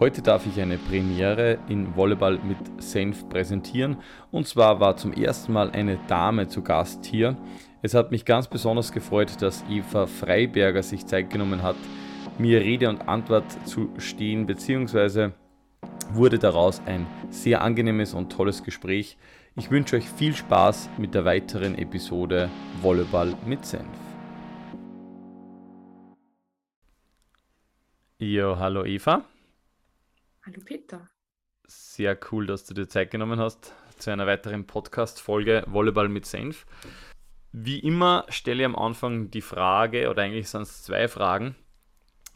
[0.00, 3.98] Heute darf ich eine Premiere in Volleyball mit Senf präsentieren.
[4.32, 7.36] Und zwar war zum ersten Mal eine Dame zu Gast hier.
[7.80, 11.76] Es hat mich ganz besonders gefreut, dass Eva Freiberger sich Zeit genommen hat,
[12.38, 15.32] mir Rede und Antwort zu stehen, beziehungsweise
[16.12, 19.16] wurde daraus ein sehr angenehmes und tolles Gespräch.
[19.54, 22.50] Ich wünsche euch viel Spaß mit der weiteren Episode
[22.82, 23.86] Volleyball mit Senf.
[28.18, 29.24] Jo, hallo Eva.
[30.46, 31.08] Hallo Peter.
[31.66, 36.66] Sehr cool, dass du dir Zeit genommen hast zu einer weiteren Podcast-Folge Volleyball mit Senf.
[37.52, 41.56] Wie immer stelle ich am Anfang die Frage, oder eigentlich sind es zwei Fragen.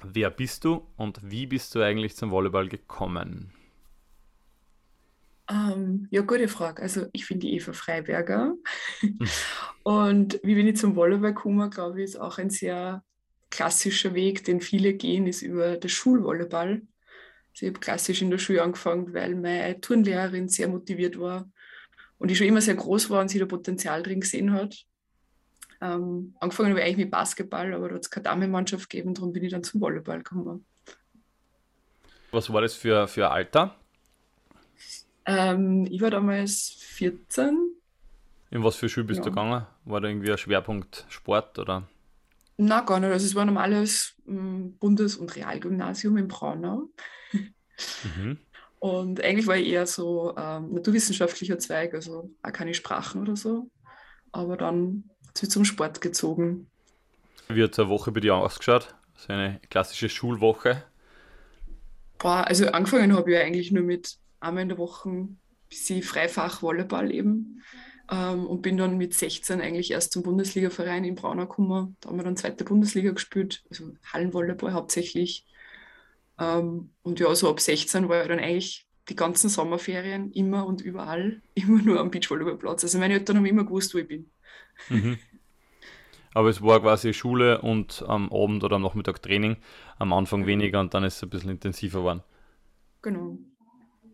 [0.02, 3.52] Wer bist du und wie bist du eigentlich zum Volleyball gekommen?
[5.50, 6.80] Ähm, ja, gute Frage.
[6.80, 8.54] Also ich bin die Eva Freiberger
[9.82, 13.04] und wie bin ich zum Volleyball gekommen, glaube ich, ist auch ein sehr
[13.50, 16.80] klassischer Weg, den viele gehen, ist über das Schulvolleyball.
[17.59, 21.51] Also ich habe klassisch in der Schule angefangen, weil meine Turnlehrerin sehr motiviert war
[22.18, 24.76] und ich schon immer sehr groß war und sie da Potenzial drin gesehen hat.
[25.80, 29.32] Ähm, angefangen habe ich eigentlich mit Basketball, aber da hat es keine Damenmannschaft gegeben, darum
[29.32, 30.65] bin ich dann zum Volleyball gekommen.
[32.30, 33.74] Was war das für, für Alter?
[35.26, 37.72] Ähm, ich war damals 14.
[38.52, 39.24] In was für Schule bist ja.
[39.24, 39.66] du gegangen?
[39.84, 41.88] War da irgendwie ein Schwerpunkt Sport oder?
[42.56, 43.10] Na gar nicht.
[43.10, 46.88] Also es war ein normales ähm, Bundes- und Realgymnasium in Braunau.
[48.04, 48.38] Mhm.
[48.80, 53.68] Und eigentlich war ich eher so ähm, naturwissenschaftlicher Zweig, also auch keine Sprachen oder so.
[54.30, 56.68] Aber dann ist sie zum Sport gezogen.
[57.49, 58.95] Wie hat eine Woche bei dir ausgeschaut?
[59.16, 60.84] So eine klassische Schulwoche?
[62.18, 65.28] Boah, also angefangen habe ich eigentlich nur mit einmal in der Woche
[65.69, 67.62] bisschen Freifach Volleyball eben.
[68.10, 71.97] Ähm, und bin dann mit 16 eigentlich erst zum Bundesligaverein in Braunau gekommen.
[72.00, 75.44] Da haben wir dann zweite Bundesliga gespielt, also Hallenvolleyball hauptsächlich.
[76.38, 80.81] Ähm, und ja, so ab 16 war ich dann eigentlich die ganzen Sommerferien immer und
[80.81, 82.84] überall, immer nur am Beachvolleyballplatz.
[82.84, 84.31] Also meine Eltern haben immer gewusst, wo ich bin.
[84.88, 85.19] Mhm.
[86.34, 89.56] Aber es war quasi Schule und am Abend oder am Nachmittag Training,
[89.98, 92.22] am Anfang weniger und dann ist es ein bisschen intensiver geworden.
[93.03, 93.38] Genau.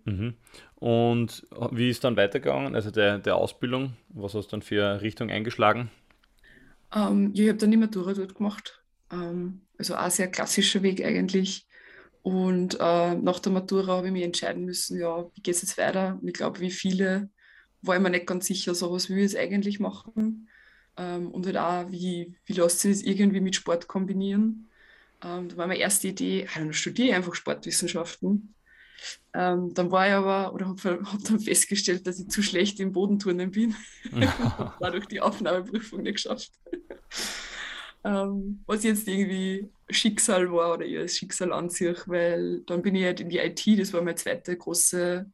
[0.04, 0.34] Mhm.
[0.76, 3.94] Und wie ist dann weitergegangen, also der, der Ausbildung?
[4.10, 5.90] Was hast du dann für Richtung eingeschlagen?
[6.94, 8.82] Ähm, ich habe dann die Matura dort gemacht.
[9.10, 11.66] Ähm, also auch sehr klassischer Weg eigentlich.
[12.24, 15.76] Und äh, nach der Matura habe ich mich entscheiden müssen, ja, wie geht es jetzt
[15.76, 16.18] weiter?
[16.22, 17.28] Und ich glaube, wie viele
[17.82, 20.48] war ich mir nicht ganz sicher, so was will ich jetzt eigentlich machen.
[20.96, 24.70] Ähm, und halt auch, wie, wie lässt sich das irgendwie mit Sport kombinieren.
[25.22, 28.54] Ähm, da war meine erste Idee, ah, dann studiere ich einfach Sportwissenschaften.
[29.34, 32.92] Ähm, dann war ich aber, oder habe hab dann festgestellt, dass ich zu schlecht im
[32.92, 33.74] Bodenturnen bin.
[34.80, 36.52] Dadurch die Aufnahmeprüfung nicht geschafft.
[38.04, 43.04] Ähm, was jetzt irgendwie Schicksal war oder als Schicksal an sich, weil dann bin ich
[43.04, 45.26] halt in die IT, das war meine zweite große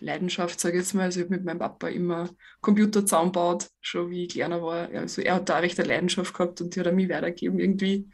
[0.00, 1.04] Leidenschaft, sage ich jetzt mal.
[1.04, 2.28] Also ich habe mit meinem Papa immer
[2.60, 4.88] Computer zusammengebaut, schon wie ich kleiner war.
[4.90, 8.10] Also er hat da recht eine Leidenschaft gehabt und die hat er mir weitergegeben irgendwie.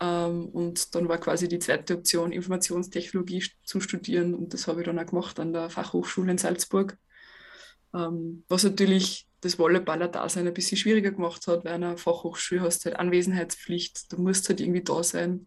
[0.00, 4.34] Ähm, und dann war quasi die zweite Option, Informationstechnologie zu studieren.
[4.34, 6.98] Und das habe ich dann auch gemacht an der Fachhochschule in Salzburg.
[7.94, 12.84] Ähm, was natürlich das Volleyballer-Dasein ein bisschen schwieriger gemacht hat, weil an einer Fachhochschule hast
[12.84, 15.46] du halt Anwesenheitspflicht, du musst halt irgendwie da sein.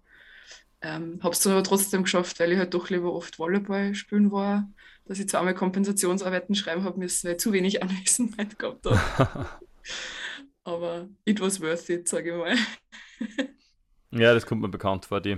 [0.81, 4.31] Ähm, habe es dann aber trotzdem geschafft, weil ich halt doch lieber oft Volleyball spielen
[4.31, 4.71] war,
[5.05, 9.49] dass ich zweimal Kompensationsarbeiten schreiben habe müssen, weil ich zu wenig Anwesenheit gehabt habe.
[10.63, 12.55] aber it was worth it, sage ich mal.
[14.11, 15.19] Ja, das kommt mir bekannt vor.
[15.19, 15.37] Die,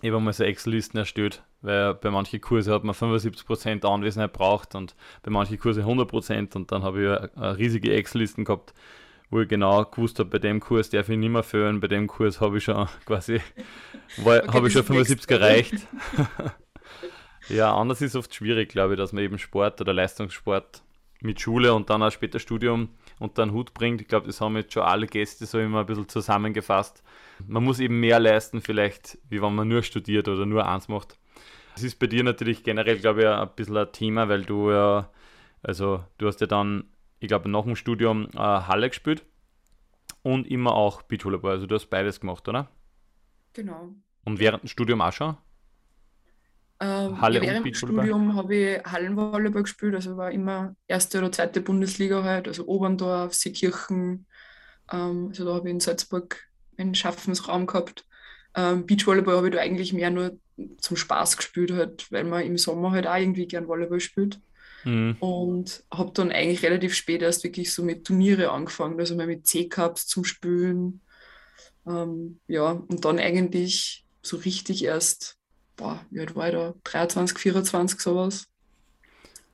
[0.00, 4.74] ich habe mal so Excel-Listen erstellt, weil bei manchen Kursen hat man 75% Anwesenheit braucht
[4.74, 8.74] und bei manchen Kursen 100% und dann habe ich eine riesige Excel-Listen gehabt,
[9.30, 12.06] wo ich genau gewusst habe, bei dem Kurs darf ich nicht mehr führen, bei dem
[12.06, 13.40] Kurs habe ich schon quasi,
[14.18, 15.74] okay, habe ich schon 75 erreicht.
[17.48, 20.82] ja, anders ist oft schwierig, glaube ich, dass man eben Sport oder Leistungssport
[21.22, 24.02] mit Schule und dann auch später Studium unter einen Hut bringt.
[24.02, 27.02] Ich glaube, das haben jetzt schon alle Gäste so immer ein bisschen zusammengefasst.
[27.46, 31.16] Man muss eben mehr leisten, vielleicht, wie wenn man nur studiert oder nur eins macht.
[31.74, 35.10] Das ist bei dir natürlich generell, glaube ich, ein bisschen ein Thema, weil du ja,
[35.62, 36.84] also du hast ja dann,
[37.18, 39.24] ich glaube, nach dem Studium äh, Halle gespielt
[40.22, 41.52] und immer auch Beachvolleyball.
[41.52, 42.70] Also du hast beides gemacht, oder?
[43.54, 43.92] Genau.
[44.24, 45.36] Und während dem Studium auch schon?
[46.80, 51.32] Ähm, Halle ja, während dem Studium habe ich Hallenvolleyball gespielt, also war immer erste oder
[51.32, 54.26] zweite Bundesliga halt, also Oberndorf, Seekirchen.
[54.92, 56.38] Ähm, also da habe ich in Salzburg
[56.76, 58.06] einen Schaffensraum gehabt.
[58.54, 60.38] Ähm, Beachvolleyball habe ich da eigentlich mehr nur
[60.78, 64.40] zum Spaß gespielt, halt, weil man im Sommer halt auch irgendwie gern Volleyball spielt.
[64.84, 65.16] Mhm.
[65.20, 69.46] Und habe dann eigentlich relativ spät erst wirklich so mit Turniere angefangen, also mal mit
[69.46, 71.00] C-Cups zum Spielen.
[71.86, 75.38] Ähm, ja, und dann eigentlich so richtig erst
[75.76, 76.74] boah, wie alt war ich da?
[76.84, 78.46] 23, 24, sowas.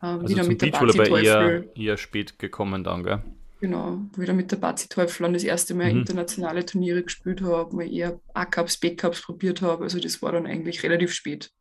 [0.02, 3.22] Ähm, also wieder mit der Beachvolleyball eher, eher spät gekommen dann, gell?
[3.60, 6.00] Genau, wieder mit der Bazi-Teufel das erste Mal mhm.
[6.00, 9.84] internationale Turniere gespielt habe, mal eher A-Cups, B-Cups probiert habe.
[9.84, 11.52] Also das war dann eigentlich relativ spät.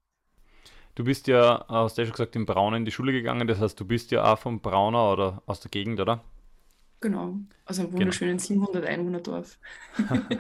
[0.96, 3.60] Du bist ja, hast du ja schon gesagt, in Braunau in die Schule gegangen, das
[3.60, 6.24] heißt, du bist ja auch vom Braunau oder aus der Gegend, oder?
[7.02, 8.66] Genau, also ein wunderschönen genau.
[8.66, 9.60] 700 Einwohner-Dorf.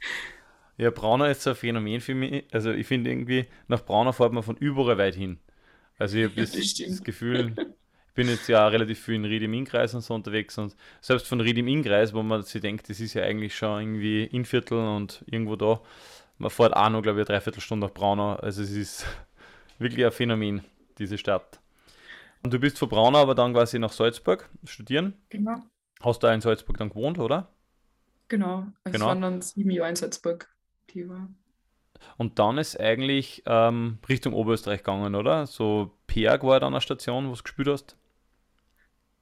[0.78, 2.44] ja, Braunau ist so ein Phänomen für mich.
[2.52, 5.38] Also ich finde irgendwie, nach Braunau fährt man von überall weit hin.
[5.98, 7.66] Also ich habe ja, das, das, Gefühl, ich
[8.20, 11.40] bin jetzt ja relativ viel in Ried im Innkreis und so unterwegs und selbst von
[11.40, 15.24] Ried im Innkreis, wo man sich denkt, das ist ja eigentlich schon irgendwie Innviertel und
[15.24, 15.80] irgendwo da,
[16.36, 18.34] man fährt auch noch, glaube ich, eine Dreiviertelstunde nach Braunau.
[18.34, 19.06] Also es ist
[19.78, 20.62] wirklich ein Phänomen,
[20.98, 21.60] diese Stadt.
[22.42, 25.14] Und du bist von Braunau aber dann quasi nach Salzburg studieren.
[25.30, 25.62] Genau.
[26.02, 27.48] Hast du auch in Salzburg dann gewohnt, oder?
[28.28, 28.66] Genau.
[28.84, 29.06] Also genau.
[29.06, 30.54] Es waren dann sieben Jahre in Salzburg,
[30.90, 31.26] die war.
[32.18, 35.46] Und dann ist eigentlich ähm, Richtung Oberösterreich gegangen, oder?
[35.46, 37.96] So Perg war dann eine Station, wo du gespielt hast?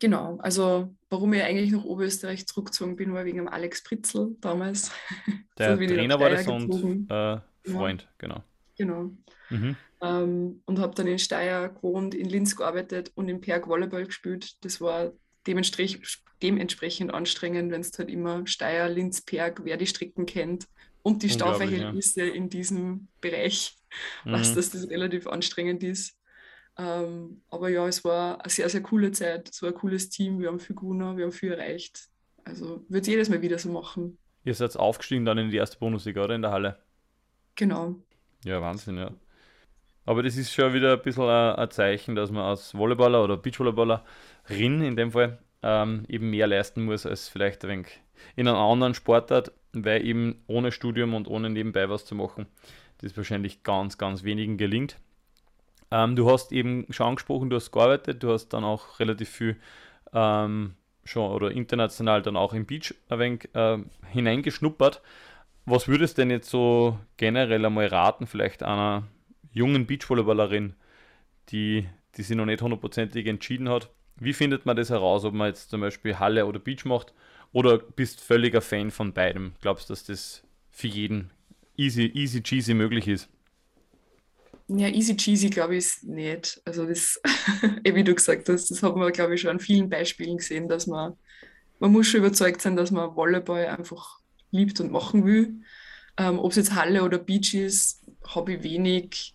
[0.01, 4.93] Genau, also warum ich eigentlich nach Oberösterreich zurückgezogen bin, war wegen dem Alex Pritzel damals.
[5.59, 8.09] Der so Trainer war das und äh, Freund, ja.
[8.19, 8.45] genau.
[8.77, 9.11] Genau.
[9.51, 9.77] Mhm.
[10.01, 14.57] Ähm, und habe dann in Steyr gewohnt, in Linz gearbeitet und in Perg Volleyball gespielt.
[14.65, 15.13] Das war
[15.49, 20.69] dementsprechend, dementsprechend anstrengend, wenn es halt immer Steyr, Linz, Perg, wer die Strecken kennt
[21.03, 22.33] und die Stauverhältnisse ja.
[22.33, 23.77] in diesem Bereich,
[24.25, 24.33] mhm.
[24.33, 26.18] was dass das relativ anstrengend ist.
[26.79, 29.51] Ähm, aber ja, es war eine sehr, sehr coole Zeit.
[29.51, 30.39] Es war ein cooles Team.
[30.39, 32.09] Wir haben viel gewonnen, wir haben viel erreicht.
[32.45, 34.17] Also würde es jedes Mal wieder so machen.
[34.45, 36.35] Ihr seid aufgestiegen dann in die erste Bundesliga, oder?
[36.35, 36.79] In der Halle?
[37.57, 37.97] Genau.
[38.45, 39.11] Ja, Wahnsinn, ja.
[40.07, 43.37] Aber das ist schon wieder ein bisschen ein, ein Zeichen, dass man als Volleyballer oder
[43.37, 48.01] Beachvolleyballerin in dem Fall ähm, eben mehr leisten muss als vielleicht ein wenig
[48.37, 52.47] in einem anderen Sportart, weil eben ohne Studium und ohne nebenbei was zu machen,
[52.99, 54.97] das wahrscheinlich ganz, ganz wenigen gelingt.
[55.91, 59.57] Ähm, du hast eben schon angesprochen, du hast gearbeitet, du hast dann auch relativ viel
[60.13, 60.75] ähm,
[61.05, 65.03] schon oder international dann auch im Beach ein wenig äh, hineingeschnuppert.
[65.65, 69.05] Was würdest du denn jetzt so generell einmal raten, vielleicht einer
[69.53, 70.75] jungen Beachvolleyballerin,
[71.51, 71.87] die,
[72.17, 73.91] die sich noch nicht hundertprozentig entschieden hat?
[74.17, 77.13] Wie findet man das heraus, ob man jetzt zum Beispiel Halle oder Beach macht?
[77.53, 79.53] Oder bist völliger Fan von beidem?
[79.61, 81.31] Glaubst du, dass das für jeden
[81.77, 83.29] easy, easy cheesy möglich ist?
[84.71, 86.61] Ja, easy cheesy glaube ich ist nicht.
[86.65, 87.21] Also das,
[87.85, 90.87] wie du gesagt hast, das hat man glaube ich schon an vielen Beispielen gesehen, dass
[90.87, 91.15] man,
[91.81, 94.21] man muss schon überzeugt sein, dass man Volleyball einfach
[94.51, 95.63] liebt und machen will.
[96.19, 99.35] Ähm, Ob es jetzt Halle oder Beach ist, habe ich wenig,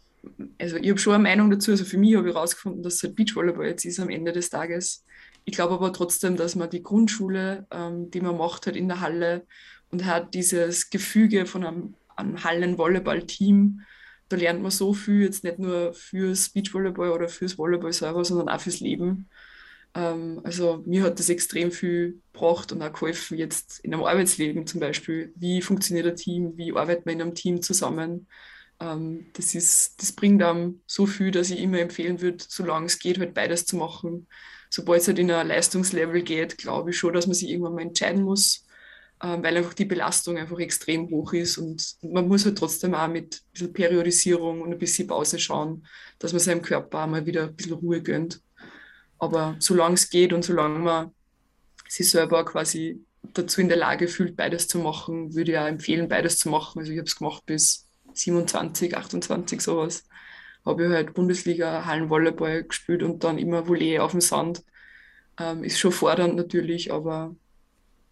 [0.60, 3.04] also ich habe schon eine Meinung dazu, also für mich habe ich herausgefunden, dass es
[3.04, 5.04] halt Beachvolleyball jetzt ist am Ende des Tages.
[5.46, 9.02] Ich glaube aber trotzdem, dass man die Grundschule, ähm, die man macht, halt in der
[9.02, 9.48] Halle
[9.90, 13.82] und hat dieses Gefüge von einem, einem Hallen-Volleyball-Team,
[14.34, 18.50] da lernt man so viel, jetzt nicht nur fürs Beachvolleyball oder fürs Volleyball selber, sondern
[18.50, 19.30] auch fürs Leben.
[19.94, 24.66] Ähm, also mir hat das extrem viel gebracht und auch geholfen, jetzt in einem Arbeitsleben
[24.66, 25.34] zum Beispiel.
[25.36, 26.58] Wie funktioniert ein Team?
[26.58, 28.28] Wie arbeitet man in einem Team zusammen?
[28.80, 33.00] Ähm, das, ist, das bringt einem so viel, dass ich immer empfehlen würde, solange es
[33.00, 34.28] geht, halt beides zu machen.
[34.72, 37.82] Sobald es halt in ein Leistungslevel geht, glaube ich schon, dass man sich irgendwann mal
[37.84, 38.63] entscheiden muss
[39.24, 43.36] weil einfach die Belastung einfach extrem hoch ist und man muss halt trotzdem auch mit
[43.36, 45.88] ein bisschen Periodisierung und ein bisschen Pause schauen,
[46.20, 48.42] dass man seinem Körper auch mal wieder ein bisschen Ruhe gönnt.
[49.20, 51.12] Aber solange es geht und solange man
[51.88, 56.10] sich selber quasi dazu in der Lage fühlt, beides zu machen, würde ich auch empfehlen,
[56.10, 56.80] beides zu machen.
[56.80, 60.06] Also ich habe es gemacht bis 27, 28 sowas.
[60.66, 64.64] Habe ich halt Bundesliga, Hallenvolleyball gespielt und dann immer Volley auf dem Sand.
[65.40, 67.36] Ähm, ist schon fordernd natürlich, aber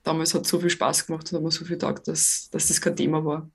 [0.04, 2.82] damals hat so viel Spaß gemacht und hat mir so viel taugt, dass, dass das
[2.82, 3.50] kein Thema war.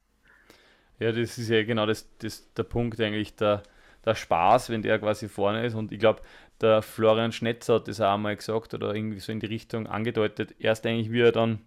[0.99, 3.63] Ja, das ist ja genau das, das, der Punkt eigentlich, der,
[4.05, 5.75] der Spaß, wenn der quasi vorne ist.
[5.75, 6.23] Und ich glaube,
[6.61, 10.55] der Florian Schnetzer hat das auch einmal gesagt oder irgendwie so in die Richtung angedeutet.
[10.59, 11.61] Erst eigentlich, wie er dann,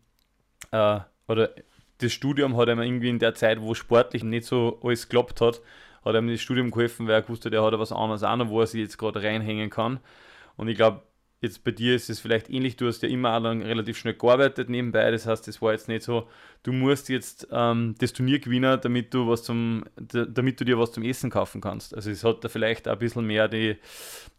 [0.71, 1.53] äh, oder
[1.99, 5.61] das Studium hat ihm irgendwie in der Zeit, wo sportlich nicht so alles geklappt hat,
[6.03, 8.67] hat ihm das Studium geholfen, weil er wusste, der hat was anderes noch, wo er
[8.67, 9.99] sich jetzt gerade reinhängen kann.
[10.55, 11.03] Und ich glaube,
[11.41, 14.13] Jetzt bei dir ist es vielleicht ähnlich, du hast ja immer auch dann relativ schnell
[14.13, 16.27] gearbeitet nebenbei, das heißt, es war jetzt nicht so,
[16.63, 20.91] du musst jetzt ähm, das Turnier gewinnen, damit du was zum, damit du dir was
[20.91, 21.95] zum Essen kaufen kannst.
[21.95, 23.77] Also es hat da vielleicht auch ein bisschen mehr die,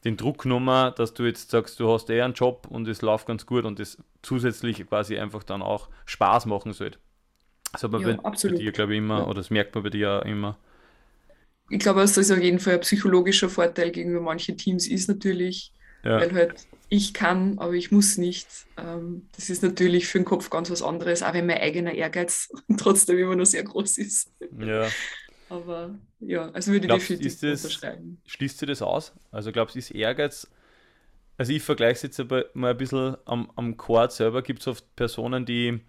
[0.05, 3.27] den Druck genommen, dass du jetzt sagst, du hast eher einen Job und es läuft
[3.27, 6.99] ganz gut und das zusätzlich quasi einfach dann auch Spaß machen sollte.
[7.73, 9.25] Das hat man ja, bei, bei, dir, glaube ich, immer, ja.
[9.25, 10.59] oder das merkt man bei dir auch immer.
[11.71, 15.73] Ich glaube, dass das auf jeden Fall ein psychologischer Vorteil gegenüber manchen Teams ist natürlich,
[16.03, 16.21] ja.
[16.21, 18.49] weil halt ich kann, aber ich muss nicht.
[18.77, 22.51] Ähm, das ist natürlich für den Kopf ganz was anderes, auch wenn mein eigener Ehrgeiz
[22.77, 24.33] trotzdem immer noch sehr groß ist.
[24.59, 24.89] Ja,
[25.49, 28.21] Aber ja, also würde glaubst, ich definitiv das, unterschreiben.
[28.27, 29.13] Schließt du das aus?
[29.31, 30.49] Also glaubst du, ist Ehrgeiz
[31.41, 34.43] also ich vergleiche es jetzt aber mal ein bisschen am, am Chord selber.
[34.43, 35.81] Gibt es oft Personen, die,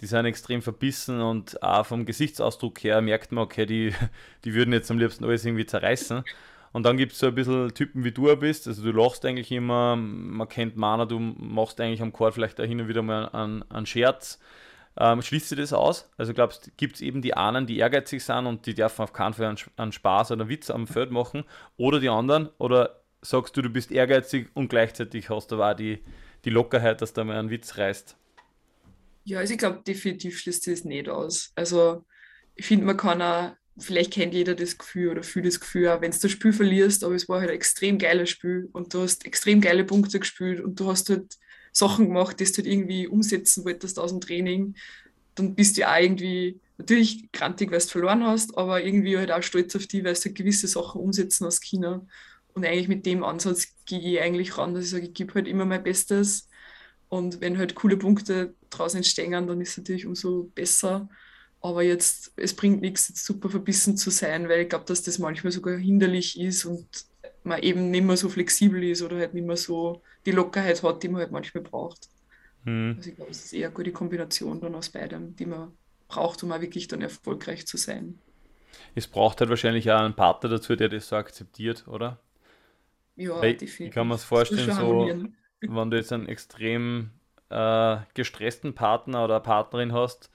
[0.00, 3.94] die sind extrem verbissen und auch vom Gesichtsausdruck her merkt man, okay, die,
[4.44, 6.24] die würden jetzt am liebsten alles irgendwie zerreißen.
[6.72, 8.68] Und dann gibt es so ein bisschen Typen, wie du bist.
[8.68, 12.64] Also du lachst eigentlich immer, man kennt Mana, du machst eigentlich am Chord vielleicht auch
[12.64, 14.38] hin und wieder mal einen, einen Scherz.
[14.96, 16.10] Ähm, schließt du das aus?
[16.16, 19.12] Also glaubst du, gibt es eben die einen, die ehrgeizig sind und die dürfen auf
[19.12, 21.44] keinen Fall einen, einen Spaß oder einen Witz am Feld machen?
[21.76, 22.50] Oder die anderen?
[22.58, 26.02] Oder sagst du, du bist ehrgeizig und gleichzeitig hast du aber auch die,
[26.44, 28.16] die Lockerheit, dass du mal einen Witz reißt?
[29.24, 31.52] Ja, also ich glaube, definitiv schließt das nicht aus.
[31.54, 32.04] Also
[32.54, 36.00] ich finde, man kann auch, vielleicht kennt jeder das Gefühl oder fühlt das Gefühl, auch
[36.00, 39.02] wenn du das Spiel verlierst, aber es war halt ein extrem geiles Spiel und du
[39.02, 41.38] hast extrem geile Punkte gespielt und du hast halt
[41.72, 44.74] Sachen gemacht, die du halt irgendwie umsetzen wolltest aus dem Training,
[45.34, 49.42] dann bist du auch irgendwie natürlich grantig, weil du verloren hast, aber irgendwie halt auch
[49.42, 52.06] stolz auf die, weil du halt gewisse Sachen umsetzen aus China.
[52.54, 55.46] Und eigentlich mit dem Ansatz gehe ich eigentlich ran, dass ich sage, ich gebe halt
[55.46, 56.48] immer mein Bestes.
[57.08, 61.08] Und wenn halt coole Punkte draußen entstehen, dann ist es natürlich umso besser.
[61.60, 65.18] Aber jetzt, es bringt nichts, jetzt super verbissen zu sein, weil ich glaube, dass das
[65.18, 66.86] manchmal sogar hinderlich ist und
[67.42, 71.02] man eben nicht mehr so flexibel ist oder halt nicht mehr so die Lockerheit hat,
[71.02, 72.08] die man halt manchmal braucht.
[72.64, 72.94] Mhm.
[72.96, 75.72] Also ich glaube, es ist eher eine gute Kombination dann aus beidem, die man
[76.08, 78.18] braucht, um auch wirklich dann erfolgreich zu sein.
[78.94, 82.20] Es braucht halt wahrscheinlich auch einen Partner dazu, der das so akzeptiert, oder?
[83.16, 83.86] Ja, Weil definitiv.
[83.86, 85.08] Ich kann mir das vorstellen, so,
[85.60, 87.10] wenn du jetzt einen extrem
[87.50, 90.30] äh, gestressten Partner oder Partnerin hast,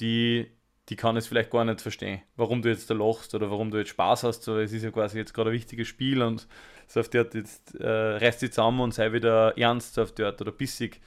[0.00, 0.50] die,
[0.90, 3.78] die kann es vielleicht gar nicht verstehen, warum du jetzt da lachst oder warum du
[3.78, 4.42] jetzt Spaß hast.
[4.42, 6.48] So, es ist ja quasi jetzt gerade ein wichtiges Spiel und
[6.88, 10.24] so auf die Art jetzt äh, reißt dich zusammen und sei wieder ernst auf die
[10.24, 11.00] Art oder bissig.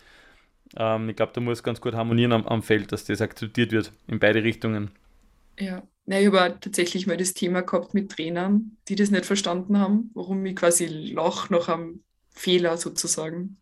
[0.77, 3.91] Ähm, ich glaube, da muss ganz gut harmonieren am, am Feld, dass das akzeptiert wird
[4.07, 4.91] in beide Richtungen.
[5.59, 9.77] Ja, ja, ich habe tatsächlich mal das Thema gehabt mit Trainern, die das nicht verstanden
[9.77, 13.57] haben, warum ich quasi lach nach einem Fehler sozusagen.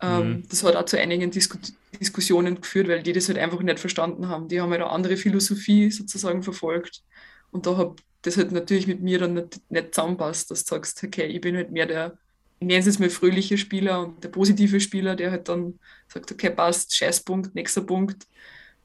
[0.00, 0.48] Ähm, mhm.
[0.48, 1.58] Das hat auch zu einigen Disku
[1.98, 4.48] Diskussionen geführt, weil die das halt einfach nicht verstanden haben.
[4.48, 7.02] Die haben halt eine andere Philosophie sozusagen verfolgt.
[7.50, 11.02] Und da hat das halt natürlich mit mir dann nicht, nicht zusammenpasst, dass du sagst,
[11.04, 12.18] okay, ich bin halt mehr der,
[12.60, 16.30] ich nenne es jetzt mal fröhliche Spieler und der positive Spieler, der halt dann sagt,
[16.30, 18.26] okay, passt, Scheißpunkt, nächster Punkt.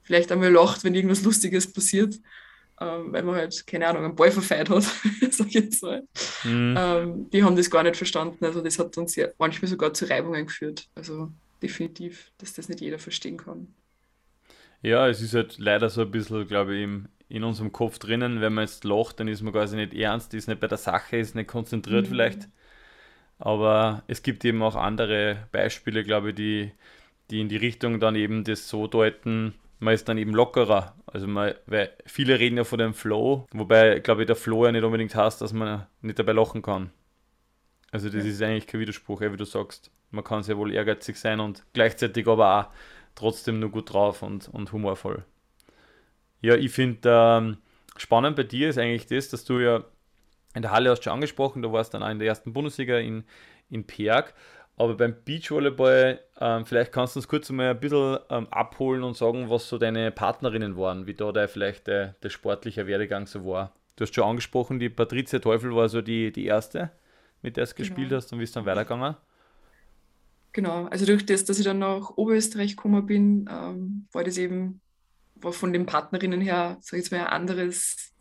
[0.03, 2.19] Vielleicht einmal lacht, wenn irgendwas Lustiges passiert
[2.79, 4.83] ähm, weil man halt, keine Ahnung, einen Ball verfeiert hat,
[5.31, 6.03] sag ich jetzt mal.
[6.43, 6.75] Mhm.
[6.77, 8.43] Ähm, die haben das gar nicht verstanden.
[8.45, 10.87] Also das hat uns ja manchmal sogar zu Reibungen geführt.
[10.95, 13.73] Also definitiv, dass das nicht jeder verstehen kann.
[14.81, 18.41] Ja, es ist halt leider so ein bisschen, glaube ich, im, in unserem Kopf drinnen,
[18.41, 21.17] wenn man jetzt lacht, dann ist man quasi nicht ernst, ist nicht bei der Sache,
[21.17, 22.09] ist nicht konzentriert mhm.
[22.09, 22.49] vielleicht.
[23.39, 26.71] Aber es gibt eben auch andere Beispiele, glaube ich, die,
[27.29, 30.95] die in die Richtung dann eben das so deuten, man ist dann eben lockerer.
[31.05, 34.71] Also man, weil viele reden ja von dem Flow, wobei, glaube ich, der Flow ja
[34.71, 36.91] nicht unbedingt heißt, dass man nicht dabei lachen kann.
[37.91, 38.31] Also das ja.
[38.31, 39.91] ist eigentlich kein Widerspruch, wie du sagst.
[40.11, 42.73] Man kann sehr wohl ehrgeizig sein und gleichzeitig aber auch
[43.15, 45.25] trotzdem nur gut drauf und, und humorvoll.
[46.41, 47.57] Ja, ich finde ähm,
[47.97, 49.83] spannend bei dir ist eigentlich das, dass du ja
[50.53, 52.97] in der Halle hast du schon angesprochen, du warst dann auch in der ersten Bundesliga
[52.97, 53.25] in,
[53.69, 54.33] in Perg
[54.77, 59.17] aber beim Beachvolleyball, ähm, vielleicht kannst du uns kurz mal ein bisschen ähm, abholen und
[59.17, 63.43] sagen, was so deine Partnerinnen waren, wie da der vielleicht der, der sportliche Werdegang so
[63.43, 63.73] war.
[63.95, 66.91] Du hast schon angesprochen, die Patricia Teufel war so die, die erste,
[67.41, 67.77] mit der du genau.
[67.87, 69.15] gespielt hast und wie ist dann weitergegangen?
[70.57, 74.81] Genau, also durch das, dass ich dann nach Oberösterreich gekommen bin, ähm, war das eben
[75.35, 78.11] war von den Partnerinnen her, ich jetzt mal, ein anderes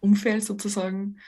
[0.00, 1.20] Umfeld sozusagen.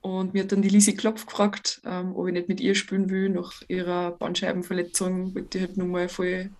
[0.00, 3.10] Und mir hat dann die Lisi Klopf gefragt, ähm, ob ich nicht mit ihr spielen
[3.10, 3.28] will.
[3.28, 6.50] Nach ihrer Bandscheibenverletzung wollte ich halt nur mal voll,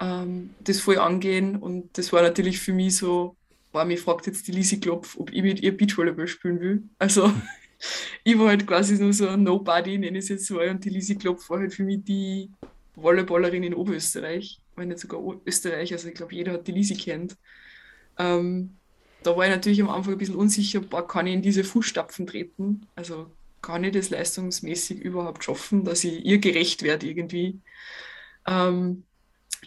[0.00, 1.56] ähm, das voll angehen.
[1.56, 3.36] Und das war natürlich für mich so,
[3.72, 6.82] boah, mich fragt jetzt die Lisi Klopf, ob ich mit ihr Beachvolleyball spielen will.
[6.98, 7.30] Also
[8.24, 10.70] ich war halt quasi nur so ein Nobody, nenne ich es jetzt mal.
[10.70, 12.50] Und die Lisi Klopf war halt für mich die
[12.96, 15.92] Volleyballerin in Oberösterreich, wenn nicht sogar Österreich.
[15.92, 17.36] Also ich glaube, jeder hat die Lisi kennt.
[18.18, 18.76] Ähm,
[19.22, 22.26] da war ich natürlich am Anfang ein bisschen unsicher, boah, kann ich in diese Fußstapfen
[22.26, 22.86] treten?
[22.94, 23.30] Also
[23.62, 27.60] kann ich das leistungsmäßig überhaupt schaffen, dass ich ihr gerecht werde irgendwie?
[28.46, 29.04] Ähm,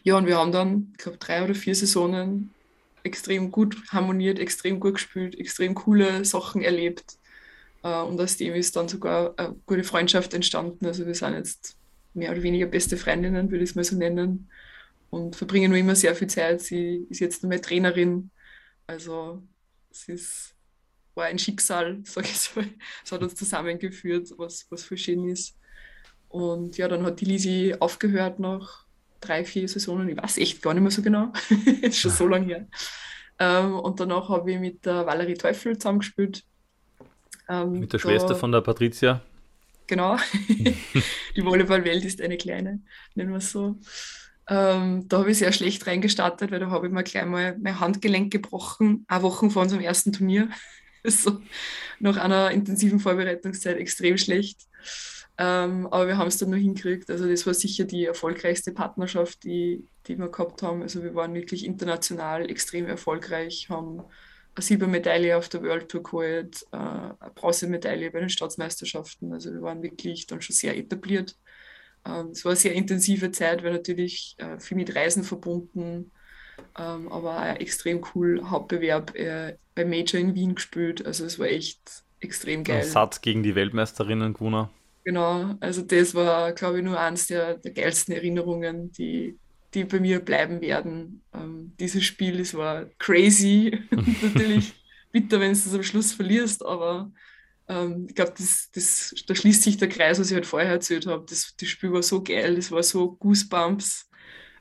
[0.03, 2.51] ja, und wir haben dann, ich glaube, drei oder vier Saisonen
[3.03, 7.17] extrem gut harmoniert, extrem gut gespielt, extrem coole Sachen erlebt.
[7.83, 10.86] Äh, und aus dem ist dann sogar eine gute Freundschaft entstanden.
[10.86, 11.78] Also wir sind jetzt
[12.13, 14.49] mehr oder weniger beste Freundinnen, würde ich es mal so nennen.
[15.09, 16.61] Und verbringen nur immer sehr viel Zeit.
[16.61, 18.29] Sie ist jetzt nur mehr Trainerin
[18.89, 19.43] also
[19.91, 20.55] es ist,
[21.13, 22.61] war ein Schicksal, sage ich so.
[23.05, 25.55] Es hat uns zusammengeführt, was, was für schön ist.
[26.27, 28.85] Und ja, dann hat die Lisi aufgehört nach
[29.21, 30.09] drei, vier Saisonen.
[30.09, 31.31] Ich weiß echt gar nicht mehr so genau.
[31.83, 32.67] ist schon so lange her.
[33.37, 36.43] Ähm, und danach habe ich mit der Valerie Teufel zusammengespielt.
[37.47, 39.21] Ähm, Mit der da- Schwester von der Patricia.
[39.89, 40.17] Genau.
[41.36, 42.79] Die Volleyballwelt ist eine kleine,
[43.15, 43.79] nennen wir es so.
[44.48, 47.79] Ähm, da habe ich sehr schlecht reingestartet, weil da habe ich mir gleich mal mein
[47.79, 50.50] Handgelenk gebrochen, eine Woche vor unserem ersten Turnier.
[51.05, 51.39] So,
[52.00, 54.67] nach einer intensiven Vorbereitungszeit extrem schlecht.
[55.38, 57.10] Ähm, aber wir haben es dann nur hingekriegt.
[57.10, 60.81] Also das war sicher die erfolgreichste Partnerschaft, die, die wir gehabt haben.
[60.81, 64.03] Also wir waren wirklich international extrem erfolgreich, haben
[64.59, 69.33] eine Silbermedaille auf der World Tour geholt, äh, eine Bronzemedaille bei den Staatsmeisterschaften.
[69.33, 71.37] Also wir waren wirklich dann schon sehr etabliert.
[72.05, 76.11] Ähm, es war eine sehr intensive Zeit, weil natürlich äh, viel mit Reisen verbunden,
[76.77, 78.41] ähm, aber auch extrem cool.
[78.49, 81.05] Hauptbewerb äh, bei Major in Wien gespielt.
[81.05, 82.83] Also es war echt extrem Ein geil.
[82.83, 84.69] Satz gegen die Weltmeisterinnen gewonnen.
[85.05, 89.39] Genau, also das war, glaube ich, nur eines der, der geilsten Erinnerungen, die,
[89.73, 91.21] die bei mir bleiben werden.
[91.33, 93.79] Ähm, dieses Spiel, es war crazy
[94.21, 94.73] natürlich
[95.11, 97.11] bitter, wenn du es am Schluss verlierst, aber
[97.67, 101.05] ähm, ich glaube, das, das, da schließt sich der Kreis, was ich halt vorher erzählt
[101.05, 101.25] habe.
[101.27, 104.09] Das, das Spiel war so geil, das war so Goosebumps,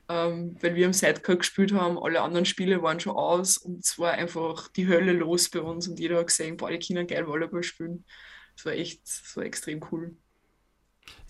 [0.07, 3.97] ähm, weil wir am Sidecar gespielt haben, alle anderen Spiele waren schon aus und es
[3.97, 7.27] war einfach die Hölle los bei uns und jeder hat gesehen, boah, die Kinder geil
[7.27, 8.05] Volleyball spielen.
[8.55, 9.01] Das war echt,
[9.35, 10.15] war extrem cool.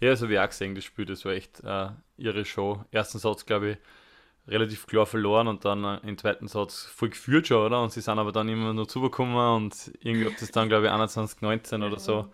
[0.01, 2.83] Ja, also wie auch gesehen, das Spiel, das war echt äh, ihre Show.
[2.91, 3.77] Ersten Satz, glaube ich,
[4.47, 7.81] relativ klar verloren und dann äh, im zweiten Satz voll geführt schon, oder?
[7.81, 10.91] Und sie sind aber dann immer noch zugekommen und irgendwie ob das dann, glaube ich,
[10.91, 12.27] 21, 19 oder so.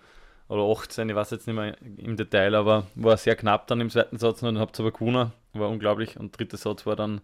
[0.48, 3.89] Oder 18, ich weiß jetzt nicht mehr im Detail, aber war sehr knapp dann im
[3.89, 5.32] zweiten Satz und dann habt ihr aber gewonnen.
[5.54, 6.18] War unglaublich.
[6.20, 7.22] Und dritter Satz war dann,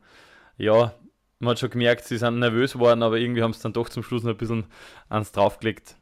[0.58, 0.94] ja,
[1.40, 4.04] man hat schon gemerkt, sie sind nervös geworden, aber irgendwie haben sie dann doch zum
[4.04, 4.66] Schluss noch ein bisschen
[5.10, 5.96] ans draufgelegt.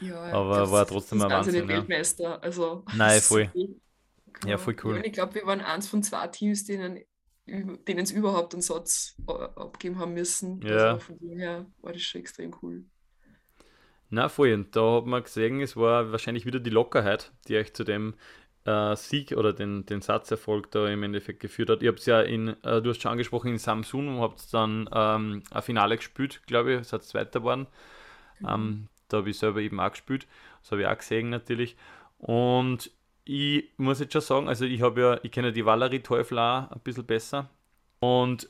[0.00, 1.68] Ja, Aber war trotzdem ein Wahnsinn, ja.
[1.68, 2.42] Weltmeister.
[2.42, 3.50] Also, Nein, voll.
[4.44, 4.96] Ja, voll cool.
[4.96, 7.00] Und ich glaube, wir waren eins von zwei Teams, denen
[7.46, 10.60] denen es überhaupt einen Satz abgeben haben müssen.
[10.62, 10.92] Ja.
[10.92, 12.84] Also von dem her war das schon extrem cool.
[14.10, 14.52] Na, voll.
[14.52, 18.14] Und da hat man gesehen, es war wahrscheinlich wieder die Lockerheit, die euch zu dem
[18.64, 21.82] äh, Sieg oder den, den Satzerfolg da im Endeffekt geführt hat.
[21.82, 25.62] Ihr habt ja in, äh, du hast schon angesprochen, in Samsung habt dann ähm, ein
[25.62, 27.66] Finale gespielt, glaube ich, seid Zweiter geworden.
[28.46, 30.26] Ähm, da habe ich selber eben auch gespielt.
[30.62, 31.76] Das habe ich auch gesehen natürlich.
[32.18, 32.90] Und
[33.26, 36.38] ich muss jetzt schon sagen, also ich habe ja, ich kenne ja die Valerie Teufel
[36.38, 37.50] auch ein bisschen besser.
[38.00, 38.48] Und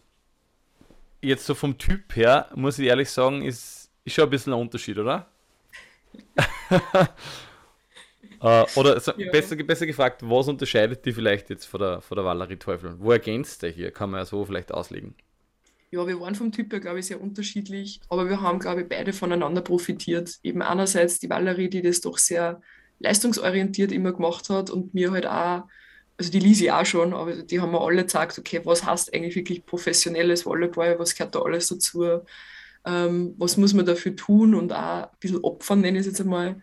[1.23, 4.61] jetzt so vom Typ her, muss ich ehrlich sagen, ist, ist schon ein bisschen ein
[4.61, 5.27] Unterschied, oder?
[8.41, 9.31] äh, oder so, Ja.
[9.31, 12.99] besser, besser gefragt, was unterscheidet die vielleicht jetzt von der, von der Valerie Teufel?
[13.01, 13.91] Wo ergänzt der hier?
[13.91, 15.15] Kann man ja so vielleicht auslegen.
[15.91, 18.89] Ja, wir waren vom Typ her, glaube ich, sehr unterschiedlich, aber wir haben, glaube ich,
[18.89, 20.39] beide voneinander profitiert.
[20.43, 22.61] Eben einerseits die Valerie, die das doch sehr
[22.99, 25.65] leistungsorientiert immer gemacht hat und mir halt auch,
[26.19, 29.37] also die Lisi auch schon, aber die haben mir alle gesagt, okay, was heißt eigentlich
[29.37, 32.21] wirklich professionelles Volleyball, was gehört da alles dazu,
[32.87, 36.21] ähm, was muss man dafür tun und auch ein bisschen opfern, nenne ich es jetzt
[36.21, 36.63] einmal.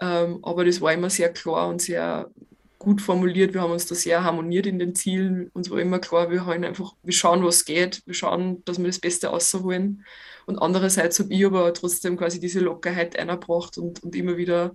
[0.00, 2.30] Ähm, aber das war immer sehr klar und sehr
[2.78, 3.54] gut formuliert.
[3.54, 5.50] Wir haben uns da sehr harmoniert in den Zielen.
[5.52, 8.86] Uns war immer klar, wir haben einfach, wir schauen, was geht, wir schauen, dass wir
[8.86, 10.04] das Beste rausholen.
[10.46, 14.74] Und andererseits habe ich aber trotzdem quasi diese Lockerheit eingebracht und, und immer wieder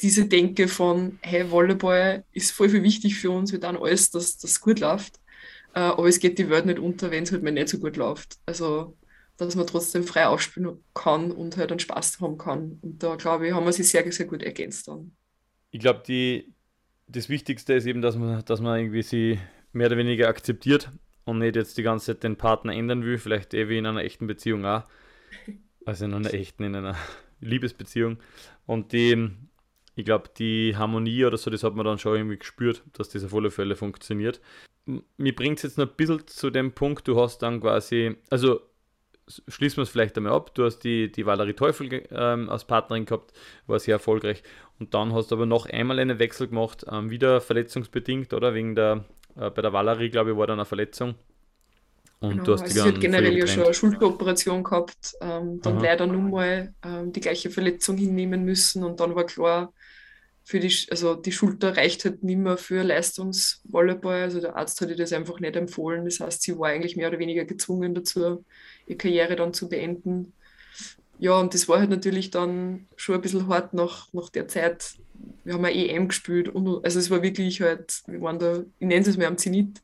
[0.00, 4.38] diese Denke von, hey, Volleyball ist voll viel wichtig für uns, wir tun alles, dass
[4.38, 5.20] das gut läuft.
[5.74, 7.96] Äh, aber es geht die Welt nicht unter, wenn es halt mal nicht so gut
[7.96, 8.38] läuft.
[8.46, 8.96] Also,
[9.36, 12.78] dass man trotzdem frei aufspielen kann und halt einen Spaß haben kann.
[12.82, 15.12] Und da, glaube ich, haben wir sich sehr, sehr gut ergänzt dann.
[15.70, 16.52] Ich glaube, die,
[17.06, 19.38] das Wichtigste ist eben, dass man, dass man irgendwie sie
[19.72, 20.90] mehr oder weniger akzeptiert
[21.24, 24.02] und nicht jetzt die ganze Zeit den Partner ändern will, vielleicht eh wie in einer
[24.02, 24.84] echten Beziehung auch.
[25.84, 26.96] Also in einer echten, in einer
[27.40, 28.18] Liebesbeziehung.
[28.66, 29.30] Und die,
[29.98, 33.24] ich glaube, die Harmonie oder so, das hat man dann schon irgendwie gespürt, dass das
[33.24, 34.40] auf alle Fälle funktioniert.
[35.16, 38.60] Mir bringt es jetzt noch ein bisschen zu dem Punkt, du hast dann quasi, also
[39.48, 43.06] schließen wir es vielleicht einmal ab, du hast die, die Valerie Teufel ähm, als Partnerin
[43.06, 43.32] gehabt,
[43.66, 44.44] war sehr erfolgreich
[44.78, 48.54] und dann hast du aber noch einmal einen Wechsel gemacht, ähm, wieder verletzungsbedingt, oder?
[48.54, 51.16] Wegen der, äh, bei der Valerie, glaube ich, war dann eine Verletzung.
[52.20, 55.76] Und Genau, du hast also sie hat generell ja schon eine Schulteroperation gehabt, ähm, dann
[55.76, 55.82] Aha.
[55.82, 59.72] leider nun mal ähm, die gleiche Verletzung hinnehmen müssen und dann war klar,
[60.48, 64.22] für die, also die Schulter reicht halt nicht mehr für Leistungsvolleyball.
[64.22, 66.06] Also der Arzt hat ihr das einfach nicht empfohlen.
[66.06, 68.46] Das heißt, sie war eigentlich mehr oder weniger gezwungen dazu,
[68.86, 70.32] ihre Karriere dann zu beenden.
[71.18, 74.94] Ja, und das war halt natürlich dann schon ein bisschen hart nach, nach der Zeit.
[75.44, 78.86] Wir haben eine EM gespielt und also es war wirklich halt, wir waren da, ich
[78.86, 79.82] nenne es mal am Zenit.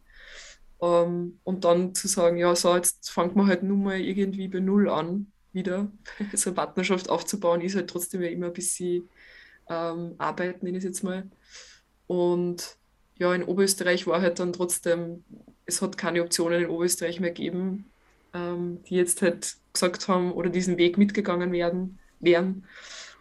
[0.80, 4.60] Ähm, und dann zu sagen, ja, so, jetzt fangen wir halt nur mal irgendwie bei
[4.60, 5.92] Null an, wieder.
[6.32, 9.10] So eine Partnerschaft aufzubauen, ist halt trotzdem ja immer ein bisschen
[9.68, 11.28] ähm, Arbeit, nenne ich es jetzt mal.
[12.06, 12.76] Und
[13.18, 15.24] ja, in Oberösterreich war halt dann trotzdem,
[15.66, 17.90] es hat keine Optionen in Oberösterreich mehr gegeben,
[18.34, 22.66] ähm, die jetzt halt gesagt haben oder diesen Weg mitgegangen werden, wären.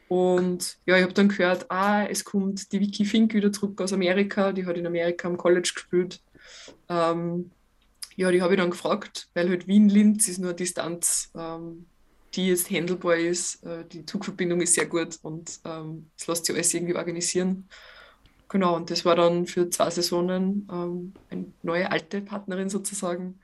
[0.07, 3.93] Und ja, ich habe dann gehört, ah, es kommt die Vicky Fink wieder zurück aus
[3.93, 6.21] Amerika, die hat in Amerika am College gespielt.
[6.89, 7.51] Ähm,
[8.15, 11.87] ja, die habe ich dann gefragt, weil halt Wien-Linz ist nur eine Distanz, ähm,
[12.35, 13.63] die jetzt handelbar ist.
[13.63, 17.69] Äh, die Zugverbindung ist sehr gut und ähm, es lässt sich alles irgendwie organisieren.
[18.49, 23.39] Genau, und das war dann für zwei Saisonen ähm, eine neue alte Partnerin sozusagen.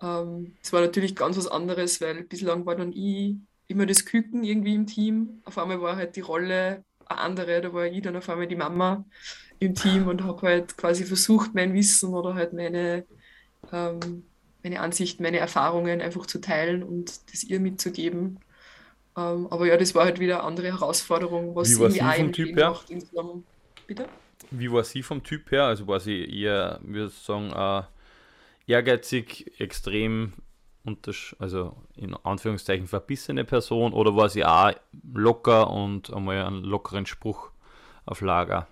[0.00, 3.36] Ähm, es war natürlich ganz was anderes, weil bislang war dann ich
[3.68, 5.42] immer das Küken irgendwie im Team.
[5.44, 8.56] Auf einmal war halt die Rolle eine andere, da war ich dann auf einmal die
[8.56, 9.04] Mama
[9.60, 13.06] im Team und habe halt quasi versucht, mein Wissen oder halt meine,
[13.72, 14.24] ähm,
[14.62, 18.38] meine Ansichten, meine Erfahrungen einfach zu teilen und das ihr mitzugeben.
[19.16, 22.32] Ähm, aber ja, das war halt wieder eine andere Herausforderung, was Wie war sie vom
[22.32, 22.78] Typ her?
[23.86, 24.08] Bitte?
[24.50, 25.64] Wie war sie vom Typ her?
[25.64, 27.82] Also war sie eher, würde ich sagen, äh,
[28.70, 30.32] ehrgeizig, extrem
[31.38, 34.72] also in Anführungszeichen verbissene Person oder war sie auch
[35.14, 37.50] locker und einmal einen lockeren Spruch
[38.04, 38.66] auf Lager?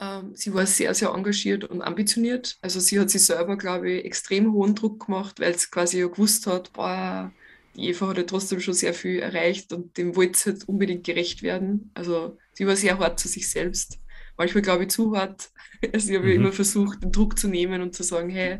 [0.00, 2.58] Ähm, sie war sehr, sehr engagiert und ambitioniert.
[2.62, 6.06] Also sie hat sich selber, glaube ich, extrem hohen Druck gemacht, weil sie quasi ja
[6.06, 7.30] gewusst hat, boah,
[7.76, 11.04] die Eva hat ja trotzdem schon sehr viel erreicht und dem wollte sie jetzt unbedingt
[11.04, 11.90] gerecht werden.
[11.94, 13.98] Also sie war sehr hart zu sich selbst.
[14.36, 15.50] Manchmal, glaube ich, zu hart.
[15.94, 16.32] Also ich habe mhm.
[16.32, 18.58] immer versucht, den Druck zu nehmen und zu sagen, hey,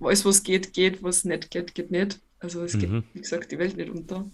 [0.00, 2.18] alles, was geht, geht, was nicht geht, geht nicht.
[2.40, 2.80] Also es mhm.
[2.80, 4.28] geht, wie gesagt, die Welt nicht unter.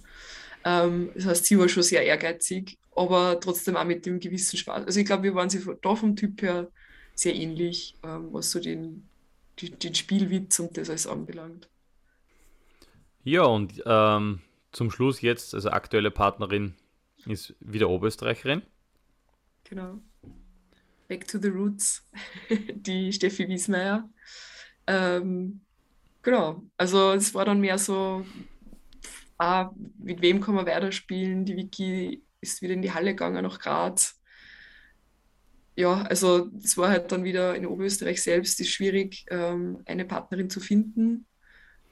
[0.64, 4.86] Ähm, das heißt, sie war schon sehr ehrgeizig, aber trotzdem auch mit dem gewissen Spaß.
[4.86, 6.70] Also ich glaube, wir waren sie da vom Typ her
[7.14, 9.08] sehr ähnlich, ähm, was so den,
[9.58, 11.68] die, den Spielwitz und das alles anbelangt.
[13.22, 14.40] Ja, und ähm,
[14.72, 16.74] zum Schluss jetzt, also aktuelle Partnerin
[17.26, 18.62] ist wieder Oberösterreicherin.
[19.64, 19.98] Genau.
[21.08, 22.06] Back to the Roots,
[22.74, 24.08] die Steffi Wiesmeier.
[24.86, 25.60] Ähm,
[26.22, 28.26] genau, also es war dann mehr so,
[29.38, 31.44] ah, mit wem kann man weiterspielen?
[31.44, 34.20] Die Vicky ist wieder in die Halle gegangen nach Graz.
[35.76, 40.48] Ja, also es war halt dann wieder in Oberösterreich selbst ist schwierig, ähm, eine Partnerin
[40.48, 41.26] zu finden.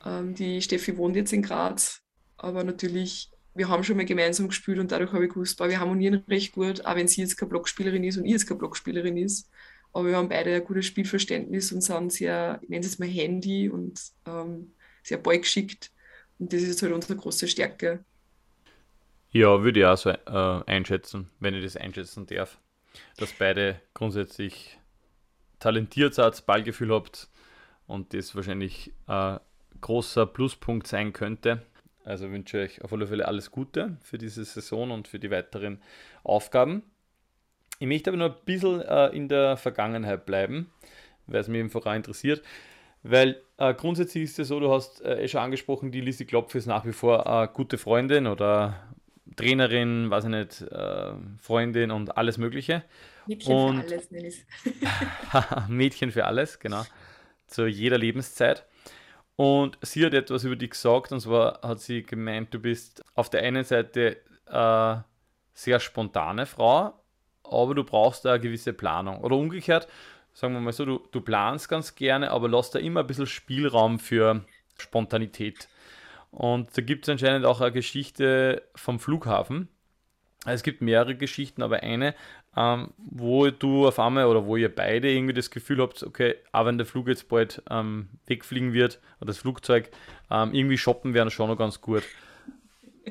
[0.04, 2.00] Ähm, die Steffi wohnt jetzt in Graz,
[2.36, 6.22] aber natürlich, wir haben schon mal gemeinsam gespielt und dadurch habe ich gewusst, wir harmonieren
[6.28, 9.50] recht gut, auch wenn sie jetzt keine Blockspielerin ist und ich jetzt keine Blockspielerin ist.
[9.92, 13.68] Aber wir haben beide ein gutes Spielverständnis und sind sehr, ich nenne es mal Handy
[13.68, 15.90] und ähm, sehr ballgeschickt.
[16.38, 18.04] Und das ist halt unsere große Stärke.
[19.33, 22.59] Ja, würde ich auch so äh, einschätzen, wenn ich das einschätzen darf.
[23.16, 24.79] Dass beide grundsätzlich
[25.59, 27.29] talentiert seid, Ballgefühl habt
[27.87, 29.40] und das wahrscheinlich ein
[29.81, 31.62] großer Pluspunkt sein könnte.
[32.05, 35.31] Also wünsche ich euch auf alle Fälle alles Gute für diese Saison und für die
[35.31, 35.81] weiteren
[36.25, 36.83] Aufgaben.
[37.79, 40.71] Ich möchte aber noch ein bisschen äh, in der Vergangenheit bleiben,
[41.27, 42.42] weil es mich eben vorher interessiert.
[43.03, 46.55] Weil äh, grundsätzlich ist es so, du hast äh, eh schon angesprochen, die Lisi Klopf
[46.55, 48.91] ist nach wie vor eine gute Freundin oder
[49.37, 52.82] Trainerin, weiß ich nicht, äh, Freundin und alles Mögliche.
[53.26, 56.82] Mädchen und für alles, ich Mädchen für alles, genau.
[57.46, 58.66] Zu jeder Lebenszeit.
[59.37, 63.30] Und sie hat etwas über dich gesagt, und zwar hat sie gemeint, du bist auf
[63.30, 64.96] der einen Seite äh,
[65.54, 66.92] sehr spontane Frau,
[67.42, 69.20] aber du brauchst da eine gewisse Planung.
[69.20, 69.88] Oder umgekehrt,
[70.32, 73.26] sagen wir mal so, du, du planst ganz gerne, aber lass da immer ein bisschen
[73.26, 74.44] Spielraum für
[74.78, 75.68] Spontanität.
[76.33, 79.68] Und da gibt es anscheinend auch eine Geschichte vom Flughafen.
[80.45, 82.14] Es gibt mehrere Geschichten, aber eine,
[82.57, 86.66] ähm, wo du auf einmal oder wo ihr beide irgendwie das Gefühl habt, okay, auch
[86.66, 89.90] wenn der Flug jetzt bald ähm, wegfliegen wird oder das Flugzeug,
[90.31, 92.03] ähm, irgendwie shoppen wäre schon noch ganz gut.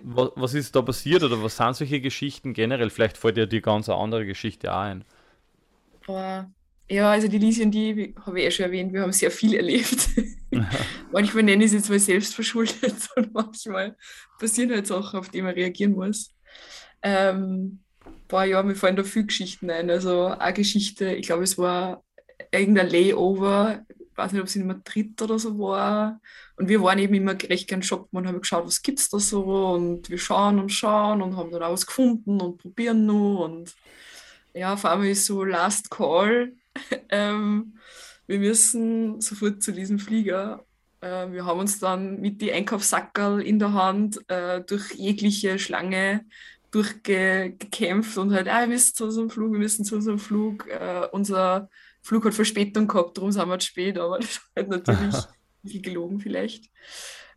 [0.04, 2.90] Was, was ist da passiert oder was sind solche Geschichten generell?
[2.90, 5.06] Vielleicht fällt dir die ganz andere Geschichte auch ein.
[6.06, 6.50] Boah.
[6.92, 9.56] Ja, also die Lisi und die habe ich eh schon erwähnt, wir haben sehr viel
[9.56, 10.10] erlebt.
[11.12, 13.96] manchmal nenne ich es jetzt mal selbstverschuldet und manchmal
[14.40, 16.36] passieren halt Sachen, auf die man reagieren muss.
[17.02, 17.80] Ähm,
[18.28, 19.90] boah, ja, mir fallen da viele Geschichten ein.
[19.90, 22.04] Also eine Geschichte, ich glaube, es war
[22.52, 23.86] irgendein Layover
[24.22, 26.20] weiß nicht, ob es in Madrid oder so war.
[26.58, 29.20] Und wir waren eben immer recht gern shoppen und haben geschaut, was gibt es da
[29.20, 29.44] so.
[29.74, 33.42] Und wir schauen und schauen und haben dann auch was gefunden und probieren nur.
[33.42, 33.76] Und
[34.54, 36.54] ja, vor allem ist so Last Call.
[37.10, 37.78] ähm,
[38.28, 40.66] wir müssen sofort zu diesem Flieger.
[41.02, 46.26] Äh, wir haben uns dann mit die Einkaufssackerl in der Hand äh, durch jegliche Schlange
[46.72, 50.68] durchgekämpft und halt, ah, wir müssen zu unserem Flug, wir müssen zu unserem Flug.
[50.70, 51.70] Äh, unser
[52.02, 55.16] Flug hat Verspätung gehabt, darum sind wir zu spät, aber das ist halt natürlich
[55.64, 56.72] bisschen gelogen vielleicht.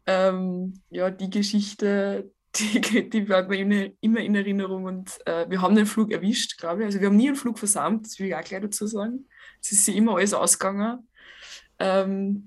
[0.07, 5.75] Ähm, ja, die Geschichte, die, die bleibt mir immer in Erinnerung und äh, wir haben
[5.75, 6.87] den Flug erwischt, glaube ich.
[6.87, 9.27] Also wir haben nie einen Flug versammelt, das will ich auch gleich dazu sagen.
[9.61, 11.09] Es ist immer alles ausgegangen.
[11.79, 12.47] Ähm,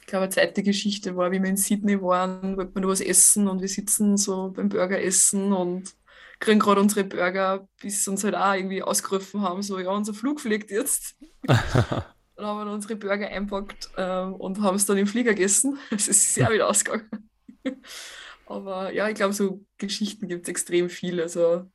[0.00, 3.00] ich glaube, eine zweite Geschichte war, wie wir in Sydney waren, wollten wir noch was
[3.00, 5.94] essen und wir sitzen so beim Burger essen und
[6.38, 10.12] kriegen gerade unsere Burger, bis sie uns halt auch irgendwie ausgerufen haben, so, ja, unser
[10.12, 11.16] Flug fliegt jetzt.
[11.46, 15.78] dann haben wir unsere Burger einpackt ähm, und haben es dann im Flieger gegessen.
[15.90, 17.30] Es ist sehr wieder ausgegangen.
[18.52, 21.22] Aber ja, ich glaube, so Geschichten gibt es extrem viele.
[21.22, 21.70] Also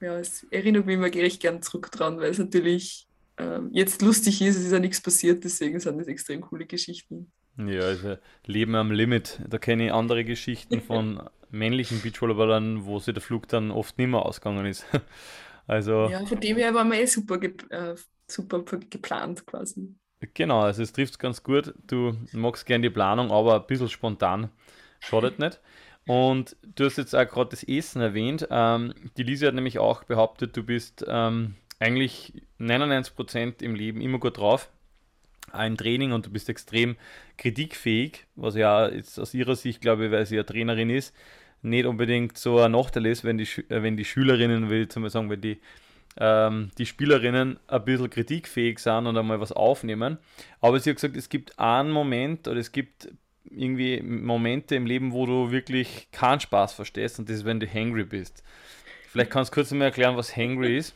[0.00, 3.06] ja, es erinnert mich immer recht gern zurück dran, weil es natürlich
[3.38, 7.32] ähm, jetzt lustig ist, es ist ja nichts passiert, deswegen sind das extrem coole Geschichten.
[7.56, 9.40] Ja, also Leben am Limit.
[9.48, 14.08] Da kenne ich andere Geschichten von männlichen Beachvolleyballern, wo sich der Flug dann oft nicht
[14.08, 14.84] mehr ausgegangen ist.
[15.66, 17.94] Also, ja, von dem her war man eh super, ge äh,
[18.28, 19.94] super geplant quasi.
[20.34, 21.72] Genau, also es trifft ganz gut.
[21.86, 24.50] Du magst gerne die Planung, aber ein bisschen spontan.
[25.00, 25.60] Schadet nicht.
[26.06, 28.46] Und du hast jetzt auch gerade das Essen erwähnt.
[28.50, 34.18] Ähm, die Lisa hat nämlich auch behauptet, du bist ähm, eigentlich 99% im Leben immer
[34.18, 34.70] gut drauf
[35.54, 36.96] ein Training und du bist extrem
[37.36, 41.14] kritikfähig, was ja jetzt aus ihrer Sicht, glaube ich, weil sie ja Trainerin ist,
[41.62, 45.08] nicht unbedingt so ein Nachteil ist, wenn die, äh, wenn die Schülerinnen, will ich zum
[45.08, 45.60] sagen, wenn die,
[46.18, 50.18] ähm, die Spielerinnen ein bisschen kritikfähig sind und einmal was aufnehmen.
[50.60, 53.08] Aber sie hat gesagt, es gibt einen Moment oder es gibt
[53.50, 57.66] irgendwie Momente im Leben, wo du wirklich keinen Spaß verstehst und das ist, wenn du
[57.66, 58.42] hangry bist.
[59.08, 60.94] Vielleicht kannst du kurz mal erklären, was hangry ist.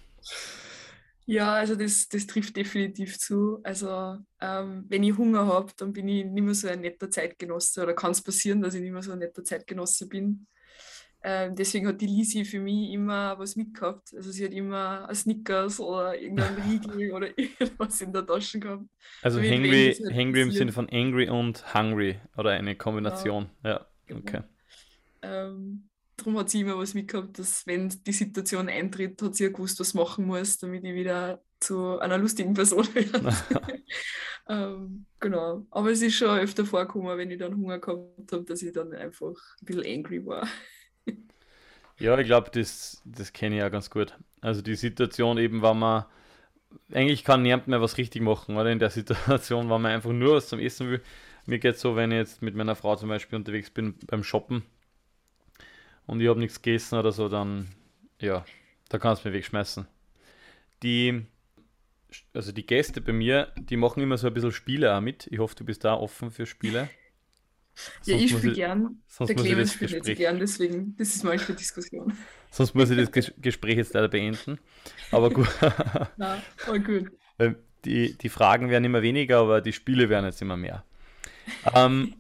[1.27, 3.61] Ja, also das, das trifft definitiv zu.
[3.63, 7.83] Also ähm, wenn ich Hunger habe, dann bin ich nicht mehr so ein netter Zeitgenosse
[7.83, 10.47] oder kann es passieren, dass ich nicht mehr so ein netter Zeitgenosse bin.
[11.23, 14.15] Ähm, deswegen hat die Lisi für mich immer was mitgehabt.
[14.15, 18.85] Also sie hat immer Snickers oder irgendein Riegel oder irgendwas in der Tasche gehabt.
[19.23, 23.51] Also hangry, halt hangry im Sinne von angry und hungry oder eine Kombination.
[23.65, 23.87] Ja, ja.
[24.07, 24.21] Genau.
[24.21, 24.43] okay.
[25.23, 29.51] Ähm, darum hat sie immer was mitgehabt, dass wenn die Situation eintritt, hat sie ja
[29.51, 33.35] gewusst, was machen muss, damit ich wieder zu einer lustigen Person werde.
[34.49, 35.67] ähm, genau.
[35.71, 38.93] Aber es ist schon öfter vorgekommen, wenn ich dann Hunger gehabt habe, dass ich dann
[38.93, 40.49] einfach ein bisschen angry war.
[41.99, 44.15] Ja, ich glaube, das, das kenne ich ja ganz gut.
[44.41, 46.05] Also die Situation eben, wenn man
[46.93, 48.71] eigentlich kann niemand mehr was richtig machen, oder?
[48.71, 51.03] In der Situation, wenn man einfach nur was zum Essen will.
[51.47, 54.23] Mir geht es so, wenn ich jetzt mit meiner Frau zum Beispiel unterwegs bin beim
[54.23, 54.63] Shoppen
[56.07, 57.69] und ich habe nichts gegessen oder so, dann
[58.21, 58.45] ja,
[58.89, 59.87] da kannst du mir wegschmeißen.
[60.83, 61.25] Die,
[62.35, 65.27] also die Gäste bei mir, die machen immer so ein bisschen Spiele auch mit.
[65.31, 66.89] Ich hoffe, du bist da offen für Spiele.
[68.05, 69.03] Ja, ich spiele gern.
[69.21, 72.17] Der Clemens spielt nicht so gern, deswegen, das ist manchmal Diskussion.
[72.51, 74.59] Sonst muss ich das Gespräch jetzt leider beenden.
[75.11, 75.49] Aber gut.
[76.17, 77.11] Na, voll gut.
[77.85, 80.85] Die, die Fragen werden immer weniger, aber die Spiele werden jetzt immer mehr.
[81.75, 82.15] Ähm,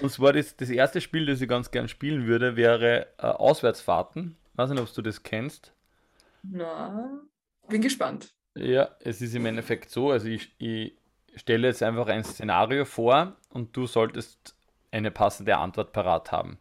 [0.00, 4.36] und zwar das, das erste Spiel, das ich ganz gern spielen würde, wäre äh, Auswärtsfahrten.
[4.52, 5.72] Ich weiß nicht, ob du das kennst.
[6.42, 7.20] Na,
[7.68, 8.34] bin gespannt.
[8.56, 10.94] Ja, es ist im Endeffekt so, also ich, ich
[11.36, 14.56] stelle jetzt einfach ein Szenario vor und du solltest
[14.90, 16.58] eine passende Antwort parat haben.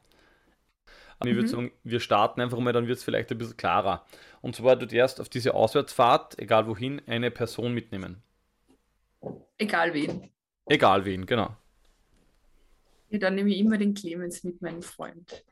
[1.21, 1.29] Mhm.
[1.29, 4.05] Ich würde sagen, wir starten einfach mal, dann wird es vielleicht ein bisschen klarer.
[4.41, 8.21] Und zwar, du darfst auf diese Auswärtsfahrt, egal wohin, eine Person mitnehmen.
[9.57, 10.29] Egal wen.
[10.65, 11.55] Egal wen, genau.
[13.09, 15.43] Ja, dann nehme ich immer den Clemens mit, meinem Freund.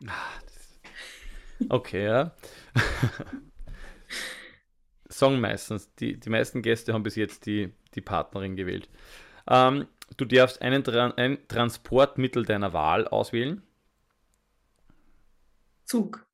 [1.70, 2.36] Okay, ja.
[5.10, 5.92] Song meistens.
[5.96, 8.90] Die, die meisten Gäste haben bis jetzt die, die Partnerin gewählt.
[9.50, 13.62] Ähm, du darfst einen Tra ein Transportmittel deiner Wahl auswählen.
[15.84, 16.26] Zug.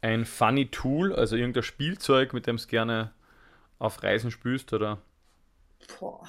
[0.00, 3.12] Ein Funny Tool, also irgendein Spielzeug, mit dem du gerne
[3.78, 5.02] auf Reisen spürst, oder?
[5.98, 6.28] Boah.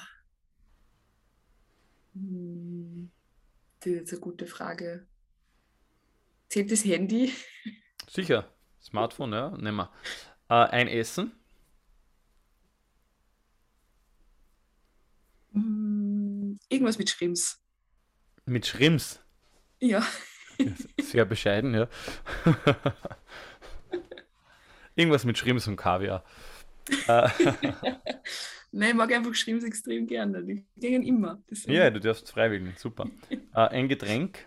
[2.14, 3.10] Hm.
[3.80, 5.06] Das ist eine gute Frage.
[6.48, 7.32] Zählt das Handy?
[8.08, 8.50] Sicher.
[8.82, 9.90] Smartphone, ja, nehmen wir.
[10.48, 11.32] Äh, ein Essen?
[16.68, 17.62] Irgendwas mit Schrimps.
[18.44, 19.20] Mit Schrimps?
[19.80, 20.06] Ja.
[21.00, 21.88] Sehr bescheiden, ja.
[24.94, 26.24] Irgendwas mit Schrimps und Kaviar.
[27.06, 27.28] Äh,
[28.72, 30.42] Nein, ich mag einfach Schrimps extrem gerne.
[30.44, 31.42] Die gehen immer.
[31.50, 31.76] Deswegen.
[31.76, 33.10] Ja, du darfst freiwillig, super.
[33.30, 34.46] äh, ein Getränk?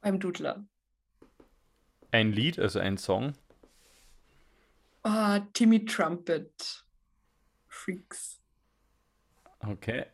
[0.00, 0.64] Beim Dudler.
[2.10, 3.34] Ein Lied, also ein Song?
[5.06, 6.84] Uh, Timmy Trumpet.
[7.68, 8.40] Freaks.
[9.60, 10.06] Okay.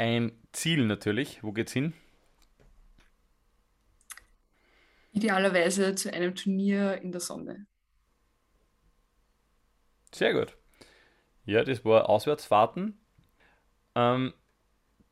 [0.00, 1.42] Ein Ziel natürlich.
[1.42, 1.92] Wo geht's hin?
[5.12, 7.66] Idealerweise zu einem Turnier in der Sonne.
[10.14, 10.56] Sehr gut.
[11.44, 12.98] Ja, das war Auswärtsfahrten.
[13.94, 14.32] Ähm,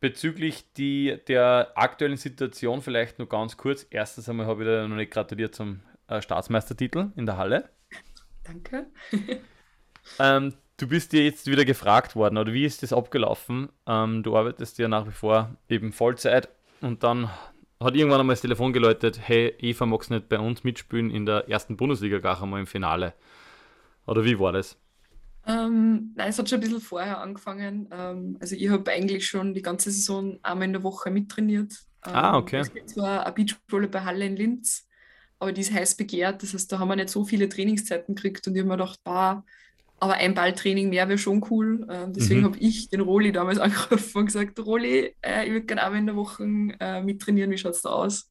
[0.01, 3.87] bezüglich die, der aktuellen Situation vielleicht nur ganz kurz.
[3.90, 7.68] Erstens einmal habe ich dir noch nicht gratuliert zum äh, Staatsmeistertitel in der Halle.
[8.42, 8.87] Danke.
[10.18, 13.68] ähm, du bist dir jetzt wieder gefragt worden, oder wie ist das abgelaufen?
[13.86, 16.48] Ähm, du arbeitest ja nach wie vor eben Vollzeit
[16.80, 17.30] und dann
[17.80, 21.26] hat irgendwann einmal das Telefon geläutet, hey, Eva, magst du nicht bei uns mitspielen in
[21.26, 23.14] der ersten Bundesliga gar einmal im Finale?
[24.06, 24.76] Oder wie war das?
[25.46, 27.88] Ähm, nein, es hat schon ein bisschen vorher angefangen.
[27.92, 31.72] Ähm, also ich habe eigentlich schon die ganze Saison einmal in der Woche mittrainiert.
[32.06, 32.58] Ähm, ah, okay.
[32.58, 34.88] Es gibt zwar eine Beachvolleyball-Halle in Linz,
[35.38, 36.42] aber die ist heiß begehrt.
[36.42, 39.00] Das heißt, da haben wir nicht so viele Trainingszeiten gekriegt und ich habe mir gedacht,
[39.04, 39.44] bah,
[40.00, 41.87] aber ein Balltraining mehr wäre schon cool.
[41.90, 42.44] Ähm, deswegen mhm.
[42.44, 46.06] habe ich den Roli damals angerufen und gesagt, Roli, äh, ich würde gerne einmal in
[46.06, 46.44] der Woche
[46.80, 48.30] äh, mittrainieren, wie schaut es da aus?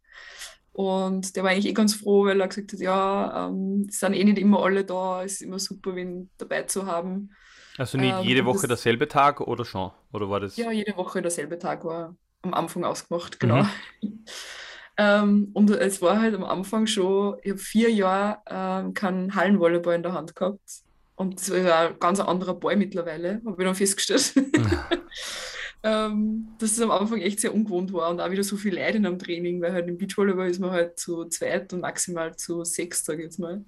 [0.72, 4.14] Und der war eigentlich eh ganz froh, weil er gesagt hat, ja, ähm, es sind
[4.14, 7.32] eh nicht immer alle da, es ist immer super, wen dabei zu haben.
[7.78, 9.92] Also nicht ähm, jede Woche das, derselbe Tag oder schon?
[10.14, 10.56] Oder war das?
[10.56, 13.64] Ja, jede Woche derselbe Tag war am Anfang ausgemacht, genau.
[14.02, 14.24] Mhm.
[14.98, 19.96] ähm, und es war halt am Anfang schon, ich habe vier Jahre ähm, keinen Hallenvolleyball
[19.96, 20.84] in der Hand gehabt.
[21.18, 24.34] Und das war ein ganz anderer Ball mittlerweile, habe ich dann festgestellt.
[25.84, 28.94] ähm, dass es am Anfang echt sehr ungewohnt war und auch wieder so viel Leid
[28.94, 32.64] in einem Training, weil halt im Beachvolleyball ist man halt zu zweit und maximal zu
[32.64, 33.66] sechs, sage ich jetzt mal.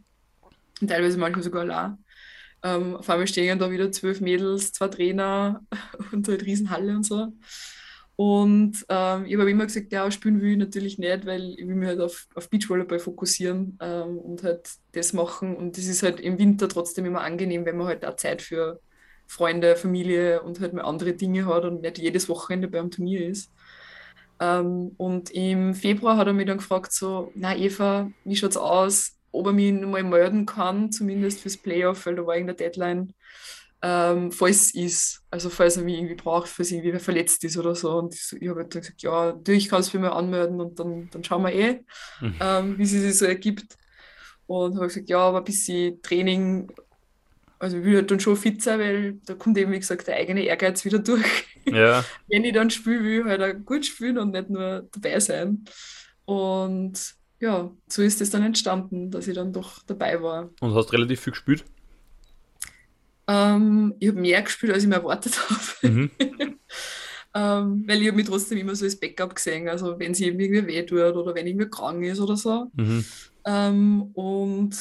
[0.80, 1.98] Und teilweise manchmal sogar allein.
[2.62, 5.66] Ähm, auf einmal stehen da wieder zwölf Mädels, zwei Trainer
[6.12, 7.34] und halt Riesenhalle und so.
[8.20, 11.76] Und ähm, ich habe immer gesagt, ja, spielen will ich natürlich nicht, weil ich will
[11.76, 15.56] mich halt auf, auf Beachvolleyball fokussieren ähm, und halt das machen.
[15.56, 18.82] Und das ist halt im Winter trotzdem immer angenehm, wenn man halt auch Zeit für
[19.26, 23.54] Freunde, Familie und halt mal andere Dinge hat und nicht jedes Wochenende beim Turnier ist.
[24.42, 28.58] Ähm, und im Februar hat er mich dann gefragt, so, na Eva, wie schaut es
[28.58, 33.14] aus, ob er mich mal melden kann, zumindest fürs Playoff, weil da war irgendeine Deadline,
[33.82, 37.58] ähm, falls es ist, also falls er mich irgendwie braucht, falls irgendwie wer verletzt ist
[37.58, 37.98] oder so.
[37.98, 40.80] Und ich, ich habe halt dann gesagt, ja, natürlich kann es für mich anmelden und
[40.80, 41.80] dann, dann schauen wir eh,
[42.22, 42.36] mhm.
[42.42, 43.78] ähm, wie sich das so ergibt.
[44.48, 46.70] Und habe gesagt, ja, aber ein bisschen Training
[47.60, 50.16] also ich will halt dann schon fit sein, weil da kommt eben, wie gesagt, der
[50.16, 51.46] eigene Ehrgeiz wieder durch.
[51.66, 52.06] Ja.
[52.28, 55.66] Wenn ich dann spiele, will ich halt auch gut spielen und nicht nur dabei sein.
[56.24, 60.50] Und ja, so ist es dann entstanden, dass ich dann doch dabei war.
[60.62, 61.66] Und hast relativ viel gespielt?
[63.30, 65.94] Ähm, ich habe mehr gespielt, als ich mir erwartet habe.
[65.94, 66.12] Mhm.
[67.36, 70.66] ähm, weil ich habe mich trotzdem immer so als Backup gesehen, also wenn sie irgendwie
[70.66, 72.72] weh tut oder wenn irgendwie krank ist oder so.
[72.74, 73.06] Mhm.
[73.46, 74.76] Ähm, und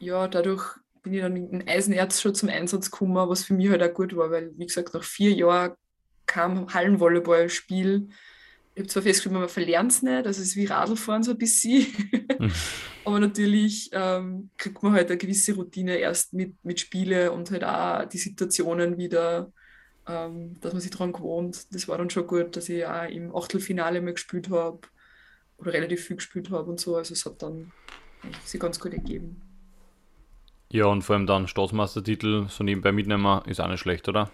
[0.00, 0.64] ja, dadurch
[1.04, 4.16] bin ich dann in Eisenerz schon zum Einsatz gekommen, was für mich halt auch gut
[4.16, 5.74] war, weil, wie gesagt, nach vier Jahren
[6.26, 8.08] kam Hallenvolleyballspiel.
[8.76, 11.38] Ich habe zwar festgestellt, man verlernt es nicht, also es ist wie Radlfahren so ein
[11.38, 11.86] bisschen,
[12.38, 12.52] mhm.
[13.06, 17.64] aber natürlich ähm, kriegt man halt eine gewisse Routine erst mit, mit Spiele und halt
[17.64, 19.50] auch die Situationen wieder,
[20.06, 21.72] ähm, dass man sich daran gewohnt.
[21.74, 24.80] Das war dann schon gut, dass ich auch im Achtelfinale mal gespielt habe
[25.56, 27.72] oder relativ viel gespielt habe und so, also es hat dann
[28.44, 29.40] sich ganz gut ergeben.
[30.70, 34.30] Ja, und vor allem dann Staatsmeistertitel so nebenbei mitnehmen, ist auch nicht schlecht, oder?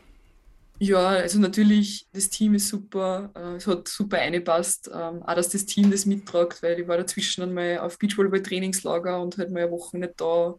[0.85, 5.51] Ja, also natürlich, das Team ist super, äh, es hat super eingepasst, ähm, auch dass
[5.51, 9.71] das Team das mittragt, weil ich war dazwischen einmal auf Beachvolleyball-Trainingslager und halt mal eine
[9.71, 10.59] Woche nicht da.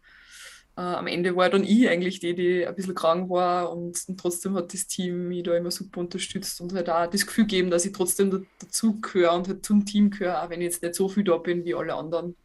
[0.77, 4.17] Äh, am Ende war dann ich eigentlich die, die ein bisschen krank war und, und,
[4.17, 7.69] trotzdem hat das Team mich da immer super unterstützt und halt auch das Gefühl gegeben,
[7.69, 10.83] dass ich trotzdem da, dazu gehöre und halt zum Team gehöre, auch wenn ich jetzt
[10.83, 12.37] nicht so viel da bin wie alle anderen.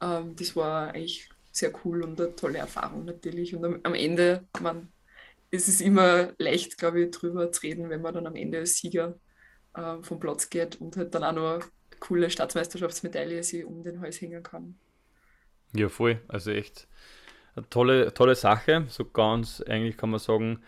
[0.00, 3.54] Ähm, das war eigentlich sehr cool und eine tolle Erfahrung natürlich.
[3.54, 4.88] Und am Ende, man,
[5.54, 8.76] es ist immer leicht, glaube ich, drüber zu reden, wenn man dann am Ende als
[8.76, 9.18] Sieger
[9.74, 11.64] äh, vom Platz geht und halt dann auch noch eine
[12.00, 14.76] coole Staatsmeisterschaftsmedaille sich um den Hals hängen kann.
[15.74, 16.20] Ja, voll.
[16.28, 16.88] Also echt
[17.56, 18.86] eine tolle, tolle Sache.
[18.88, 20.60] So ganz, eigentlich kann man sagen,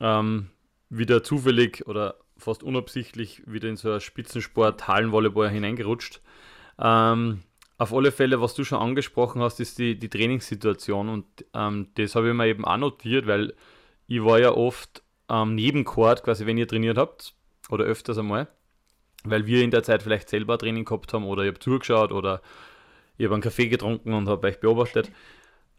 [0.00, 0.50] ähm,
[0.90, 6.22] wieder zufällig oder fast unabsichtlich wieder in so einen Spitzensport Hallenvolleyball hineingerutscht.
[6.78, 7.42] Ähm,
[7.78, 12.14] auf alle Fälle, was du schon angesprochen hast, ist die, die Trainingssituation und ähm, das
[12.14, 13.54] habe ich mir eben auch notiert, weil
[14.08, 17.34] ich war ja oft am ähm, Nebenchord, quasi wenn ihr trainiert habt
[17.70, 18.48] oder öfters einmal,
[19.24, 22.42] weil wir in der Zeit vielleicht selber Training gehabt haben oder ich habe zugeschaut oder
[23.16, 25.10] ich habe einen Kaffee getrunken und habe euch beobachtet.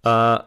[0.03, 0.39] Äh,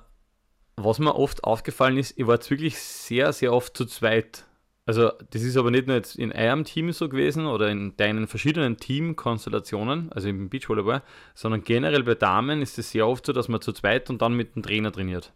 [0.77, 4.47] was mir oft aufgefallen ist, ich war jetzt wirklich sehr, sehr oft zu zweit
[4.85, 8.27] also, das ist aber nicht nur jetzt in eurem Team so gewesen oder in deinen
[8.27, 11.03] verschiedenen Teamkonstellationen, also im Beachvolleyball,
[11.35, 14.35] sondern generell bei Damen ist es sehr oft so, dass man zu zweit und dann
[14.35, 15.33] mit dem Trainer trainiert.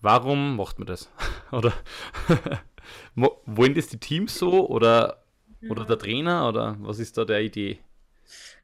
[0.00, 1.10] Warum macht man das?
[1.52, 1.72] oder
[3.14, 5.24] wollen das die Teams so oder,
[5.68, 7.78] oder der Trainer oder was ist da der Idee?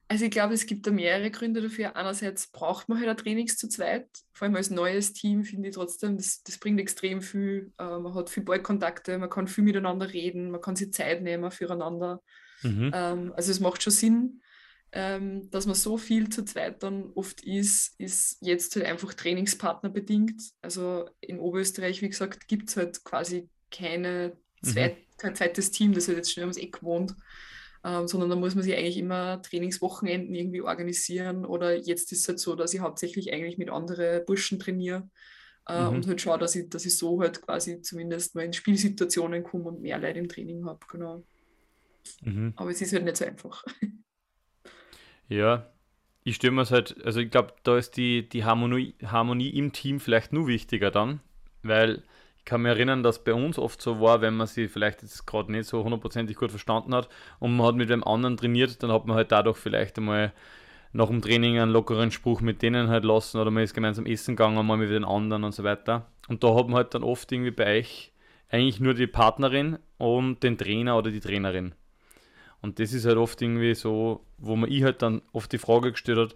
[0.08, 1.96] Also ich glaube, es gibt da mehrere Gründe dafür.
[1.96, 4.06] Einerseits braucht man halt ein Trainings zu zweit.
[4.32, 7.72] Vor allem als neues Team finde ich trotzdem, das, das bringt extrem viel.
[7.78, 11.50] Äh, man hat viel Ballkontakte, man kann viel miteinander reden, man kann sich Zeit nehmen
[11.50, 12.22] füreinander.
[12.62, 12.92] Mhm.
[12.94, 14.42] Ähm, also es macht schon Sinn.
[14.92, 19.90] Ähm, dass man so viel zu zweit dann oft ist, ist jetzt halt einfach Trainingspartner
[19.90, 20.40] bedingt.
[20.62, 24.68] Also in Oberösterreich, wie gesagt, gibt es halt quasi keine mhm.
[24.68, 25.16] zweit, mhm.
[25.18, 27.14] kein zweites Team, das halt jetzt schnell ums Eck wohnt.
[27.84, 31.44] ähm, sondern da muss man sich eigentlich immer Trainingswochenenden irgendwie organisieren.
[31.44, 35.08] Oder jetzt ist es halt so, dass ich hauptsächlich eigentlich mit anderen Burschen trainiere
[35.68, 35.96] äh, mhm.
[35.96, 39.64] und halt schaue, dass ich, dass ich so halt quasi zumindest mal in Spielsituationen komme
[39.64, 40.80] und mehr Leute im Training habe.
[40.90, 41.24] Genau.
[42.22, 42.52] Mhm.
[42.56, 43.64] Aber es ist halt nicht so einfach.
[45.28, 45.66] Ja,
[46.24, 49.72] ich stelle mir es halt, also ich glaube, da ist die, die Harmonie, Harmonie im
[49.72, 51.20] Team vielleicht nur wichtiger dann,
[51.62, 52.02] weil
[52.38, 55.26] ich kann mich erinnern, dass bei uns oft so war, wenn man sie vielleicht jetzt
[55.26, 57.08] gerade nicht so hundertprozentig gut verstanden hat
[57.38, 60.32] und man hat mit dem anderen trainiert, dann hat man halt dadurch vielleicht einmal
[60.92, 64.36] nach dem Training einen lockeren Spruch mit denen halt lassen oder man ist gemeinsam essen
[64.36, 66.06] gegangen, mal mit den anderen und so weiter.
[66.28, 68.12] Und da hat man halt dann oft irgendwie bei euch
[68.48, 71.74] eigentlich nur die Partnerin und den Trainer oder die Trainerin.
[72.60, 75.92] Und das ist halt oft irgendwie so, wo man ich halt dann oft die Frage
[75.92, 76.34] gestellt hat,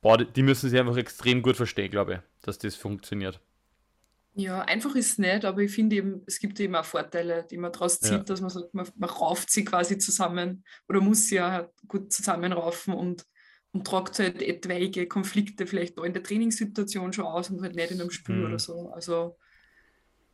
[0.00, 3.40] boah, die müssen sich einfach extrem gut verstehen, glaube ich, dass das funktioniert.
[4.34, 7.56] Ja, einfach ist es nicht, aber ich finde eben, es gibt eben auch Vorteile, die
[7.56, 8.18] man daraus zieht, ja.
[8.18, 12.12] dass man sagt, man, man rauft sie quasi zusammen oder muss sie ja halt gut
[12.12, 13.26] zusammenraufen und,
[13.72, 17.90] und tragt halt etwaige Konflikte vielleicht da in der Trainingssituation schon aus und halt nicht
[17.90, 18.46] in einem Spiel mhm.
[18.46, 18.90] oder so.
[18.90, 19.36] Also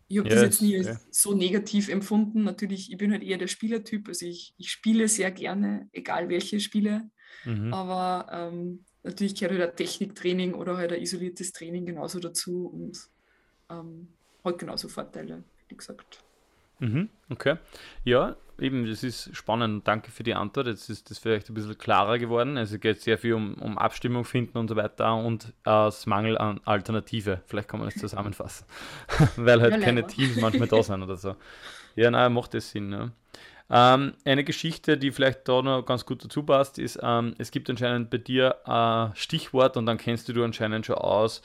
[0.08, 1.00] ich habe yes, das jetzt nie yeah.
[1.10, 2.44] so negativ empfunden.
[2.44, 4.08] Natürlich, ich bin halt eher der Spielertyp.
[4.08, 7.10] Also ich, ich spiele sehr gerne, egal welche Spiele.
[7.44, 7.72] Mhm.
[7.72, 12.98] Aber ähm, natürlich gehört halt ein Techniktraining oder halt ein isoliertes Training genauso dazu und
[13.70, 14.08] ähm,
[14.44, 16.22] hat genauso Vorteile, wie gesagt.
[16.80, 17.56] Mhm, okay.
[18.04, 19.86] Ja, eben, das ist spannend.
[19.86, 20.66] Danke für die Antwort.
[20.66, 22.56] Jetzt ist das vielleicht ein bisschen klarer geworden.
[22.56, 26.38] Also es geht sehr viel um, um Abstimmung finden und so weiter und aus Mangel
[26.38, 27.42] an Alternative.
[27.46, 28.66] Vielleicht kann man das zusammenfassen.
[29.36, 31.36] Weil halt ja, keine Teams manchmal da sind oder so.
[31.96, 32.92] Ja, nein, macht das Sinn.
[32.92, 33.10] Ja.
[33.70, 37.70] Ähm, eine Geschichte, die vielleicht da noch ganz gut dazu passt, ist, ähm, es gibt
[37.70, 41.40] anscheinend bei dir ein Stichwort und dann kennst du du anscheinend schon aus.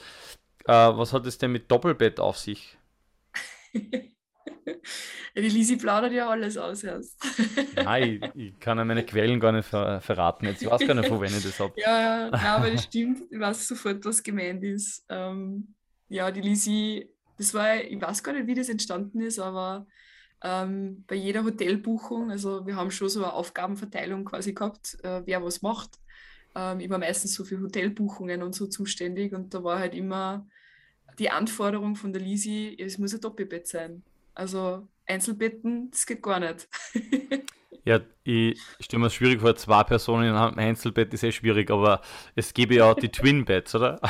[0.65, 2.77] Äh, was hat es denn mit Doppelbett auf sich?
[5.35, 7.17] Die Lisi plaudert ja alles aus erst.
[7.75, 10.45] Nein, ich, ich kann ja meine Quellen gar nicht ver verraten.
[10.45, 11.73] Jetzt weiß gar nicht, von wem ich das habe.
[11.77, 13.21] Ja, ja, nein, aber das stimmt.
[13.29, 15.05] Ich weiß sofort, was gemeint ist.
[15.09, 15.75] Ähm,
[16.09, 19.87] ja, die Lisi, das war, ich weiß gar nicht, wie das entstanden ist, aber
[20.43, 25.43] ähm, bei jeder Hotelbuchung, also wir haben schon so eine Aufgabenverteilung quasi gehabt, äh, wer
[25.43, 25.99] was macht.
[26.55, 30.47] Ähm, ich war meistens so für Hotelbuchungen und so zuständig und da war halt immer
[31.19, 34.03] die Anforderung von der Lisi, es muss ein Doppelbett sein.
[34.33, 36.67] Also Einzelbetten, das geht gar nicht.
[37.83, 41.71] ja, ich stelle mir es schwierig vor, zwei Personen in einem Einzelbett ist eh schwierig,
[41.71, 42.01] aber
[42.35, 43.99] es gäbe ja auch die Twin-Beds, oder?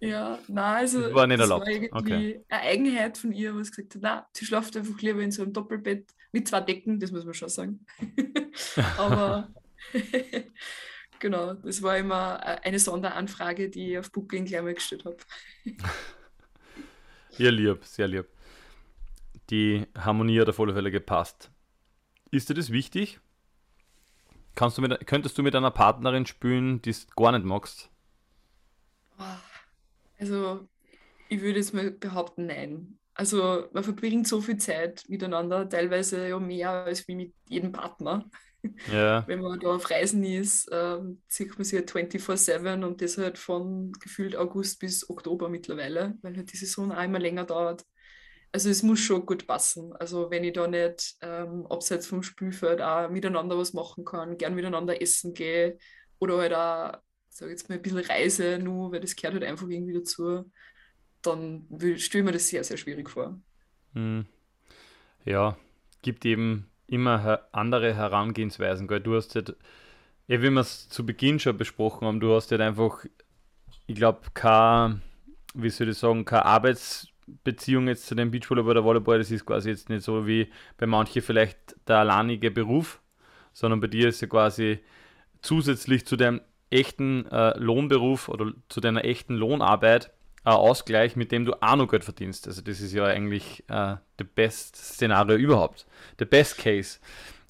[0.00, 1.66] Ja, nein, also das war nicht das erlaubt.
[1.66, 2.44] war irgendwie okay.
[2.50, 5.54] eine Eigenheit von ihr, was gesagt hat, nein, sie schlaft einfach lieber in so einem
[5.54, 7.86] Doppelbett mit zwei Decken, das muss man schon sagen.
[8.98, 9.48] Aber
[11.20, 15.16] genau, das war immer eine Sonderanfrage, die ich auf Booking gleich mal gestellt habe.
[17.38, 18.26] ja, lieb, sehr lieb
[19.50, 21.50] die Harmonie hat auf alle Fälle gepasst.
[22.30, 23.20] Ist dir das wichtig?
[24.54, 27.90] Kannst du mit, könntest du mit einer Partnerin spielen, die es gar nicht magst?
[30.18, 30.68] Also,
[31.28, 32.98] ich würde jetzt mal behaupten, nein.
[33.14, 38.28] Also, man verbringt so viel Zeit miteinander, teilweise ja mehr als wie mit jedem Partner.
[38.92, 39.24] Ja.
[39.28, 43.38] Wenn man da auf Reisen ist, ähm, sieht man sich halt 24-7 und das halt
[43.38, 47.84] von gefühlt August bis Oktober mittlerweile, weil halt die Saison immer länger dauert
[48.54, 49.92] also es muss schon gut passen.
[49.96, 54.54] Also wenn ich da nicht ähm, abseits vom Spielfeld auch miteinander was machen kann, gern
[54.54, 55.76] miteinander essen gehe
[56.20, 59.66] oder halt auch, sag jetzt mal, ein bisschen Reise nur, weil das gehört halt einfach
[59.68, 60.48] irgendwie dazu,
[61.22, 63.40] dann stelle ich mir das sehr, sehr schwierig vor.
[63.94, 64.24] Hm.
[65.24, 65.56] Ja,
[66.02, 68.86] gibt eben immer andere Herangehensweisen.
[68.86, 69.00] Gell?
[69.00, 69.56] Du hast halt,
[70.28, 73.04] ja, wie wir es zu Beginn schon besprochen haben, du hast halt einfach,
[73.86, 75.02] ich glaube, kein,
[75.54, 77.08] wie soll ich sagen, kein Arbeits-
[77.44, 80.86] Beziehung jetzt zu dem Beachvolleyball oder Volleyball, das ist quasi jetzt nicht so wie bei
[80.86, 83.00] manchen vielleicht der alleinige Beruf,
[83.52, 84.80] sondern bei dir ist ja quasi
[85.42, 90.10] zusätzlich zu deinem echten äh, Lohnberuf oder zu deiner echten Lohnarbeit
[90.44, 92.46] ein Ausgleich, mit dem du auch noch Geld verdienst.
[92.46, 95.86] Also das ist ja eigentlich äh, the best Szenario überhaupt,
[96.18, 96.98] the best case.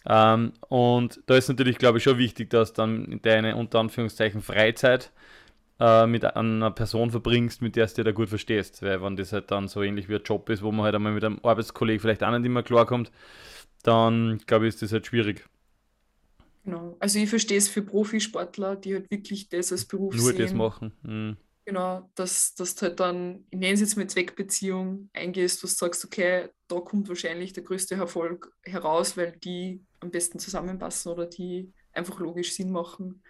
[0.06, 5.10] Ähm, und da ist natürlich, glaube ich, schon wichtig, dass dann deine unter Anführungszeichen Freizeit
[5.84, 8.82] äh, mit einer Person verbringst, mit der du dir da gut verstehst.
[8.82, 11.12] Weil wenn das halt dann so ähnlich wie ein Job ist, wo man halt einmal
[11.12, 13.12] mit einem Arbeitskollegen vielleicht auch nicht immer klarkommt,
[13.82, 15.44] dann glaube ich, ist das halt schwierig.
[16.64, 16.96] Genau.
[17.00, 20.38] Also ich verstehe es für Profisportler, die halt wirklich das als Beruf Nur sehen.
[20.38, 20.92] das machen.
[21.02, 21.36] Mhm.
[21.66, 25.72] Genau, dass, dass du halt dann, ich nenne es jetzt mal Zweckbeziehung, eingehst, wo du
[25.72, 31.26] sagst, okay, da kommt wahrscheinlich der größte Erfolg heraus, weil die am besten zusammenpassen oder
[31.26, 33.22] die einfach logisch Sinn machen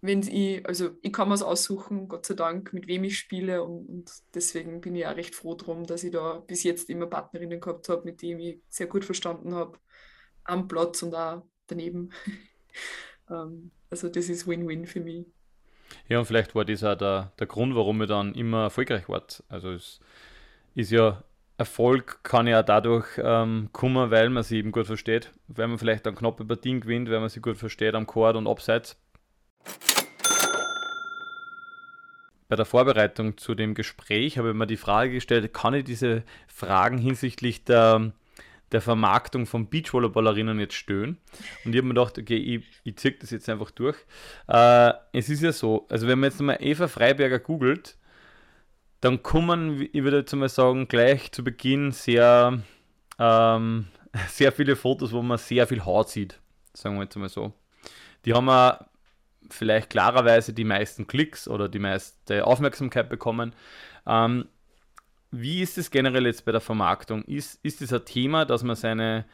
[0.00, 3.62] wenn ich, also ich kann mir es aussuchen, Gott sei Dank, mit wem ich spiele
[3.62, 7.06] und, und, deswegen bin ich auch recht froh drum, dass ich da bis jetzt immer
[7.06, 9.78] Partnerinnen gehabt habe, mit denen ich sehr gut verstanden habe
[10.44, 12.10] am Platz und auch daneben.
[13.30, 15.26] ähm, also das ist Win-Win für mich.
[16.08, 19.42] Ja, und vielleicht war das auch der, der Grund, warum ihr dann immer erfolgreich wart.
[19.48, 20.00] Also es
[20.74, 21.22] ist ja
[21.58, 26.06] Erfolg kann ja dadurch ähm, kommen, weil man sie eben gut versteht, weil man vielleicht
[26.06, 28.98] dann knappe Partien gewinnt, weil man sie gut versteht am Chord und abseits.
[32.50, 36.24] Bei der Vorbereitung zu dem Gespräch habe ich mir die Frage gestellt, kann ich diese
[36.48, 38.12] Fragen hinsichtlich der,
[38.72, 41.18] der Vermarktung von Beachvolleyballerinnen jetzt stören?
[41.64, 43.96] Und ich habe mir gedacht, okay, ich, ich ziehe das jetzt einfach durch.
[44.48, 47.96] Äh, es ist ja so, also wenn man jetzt mal Eva Freiberger googelt,
[49.00, 52.60] dann kommen, ich würde jetzt mal sagen, gleich zu Beginn sehr,
[53.20, 53.86] ähm,
[54.28, 56.40] sehr viele Fotos, wo man sehr viel Haut sieht,
[56.74, 57.52] sagen wir jetzt mal so.
[58.24, 58.89] Die haben wir
[59.54, 63.54] vielleicht klarerweise die meisten Klicks oder die meiste Aufmerksamkeit bekommen.
[64.06, 64.46] Ähm,
[65.30, 67.22] wie ist es generell jetzt bei der Vermarktung?
[67.24, 69.24] Ist, ist es ein Thema, dass man seine,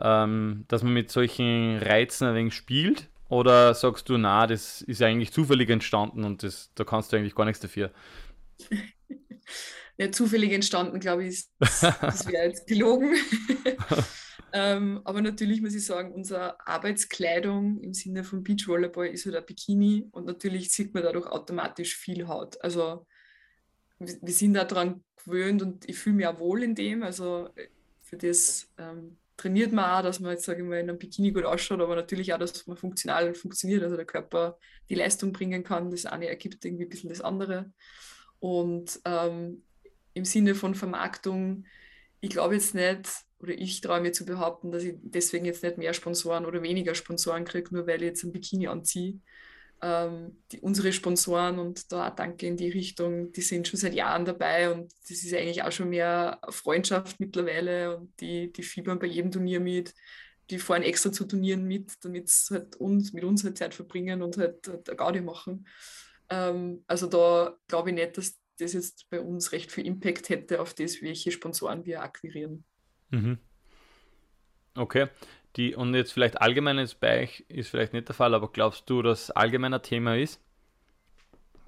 [0.00, 3.08] ähm, dass man mit solchen Reizen ein wenig spielt?
[3.28, 7.34] Oder sagst du, na, das ist eigentlich zufällig entstanden und das, da kannst du eigentlich
[7.34, 7.90] gar nichts dafür?
[9.96, 13.14] ja, zufällig entstanden, glaube ich, das wäre jetzt gelogen.
[14.52, 19.46] ähm, aber natürlich muss ich sagen, unsere Arbeitskleidung im Sinne von Beachvolleyball ist halt ein
[19.46, 22.62] Bikini und natürlich sieht man dadurch automatisch viel Haut.
[22.62, 23.06] Also
[23.98, 27.02] wir, wir sind daran gewöhnt und ich fühle mich auch wohl in dem.
[27.02, 27.48] Also
[28.02, 31.32] für das ähm, trainiert man auch, dass man jetzt, sage ich mal, in einem Bikini
[31.32, 35.64] gut ausschaut, aber natürlich auch, dass man funktional funktioniert, also der Körper die Leistung bringen
[35.64, 35.90] kann.
[35.90, 37.72] Das eine ergibt irgendwie ein bisschen das andere.
[38.38, 39.62] Und ähm,
[40.14, 41.64] im Sinne von Vermarktung,
[42.20, 43.08] ich glaube jetzt nicht,
[43.42, 46.94] oder ich traue mir zu behaupten, dass ich deswegen jetzt nicht mehr Sponsoren oder weniger
[46.94, 49.18] Sponsoren kriege, nur weil ich jetzt ein Bikini anziehe.
[49.82, 54.24] Ähm, die, unsere Sponsoren und da danke in die Richtung, die sind schon seit Jahren
[54.24, 59.08] dabei und das ist eigentlich auch schon mehr Freundschaft mittlerweile und die, die fiebern bei
[59.08, 59.92] jedem Turnier mit.
[60.50, 64.22] Die fahren extra zu Turnieren mit, damit sie halt uns, mit uns halt Zeit verbringen
[64.22, 65.66] und halt, halt Gaudi machen.
[66.28, 70.60] Ähm, also da glaube ich nicht, dass das jetzt bei uns recht viel Impact hätte
[70.60, 72.64] auf das, welche Sponsoren wir akquirieren.
[73.12, 73.38] Mhm.
[74.74, 75.08] Okay.
[75.56, 79.02] Die, und jetzt vielleicht allgemeines bei euch ist vielleicht nicht der Fall, aber glaubst du,
[79.02, 80.40] dass allgemeiner Thema ist?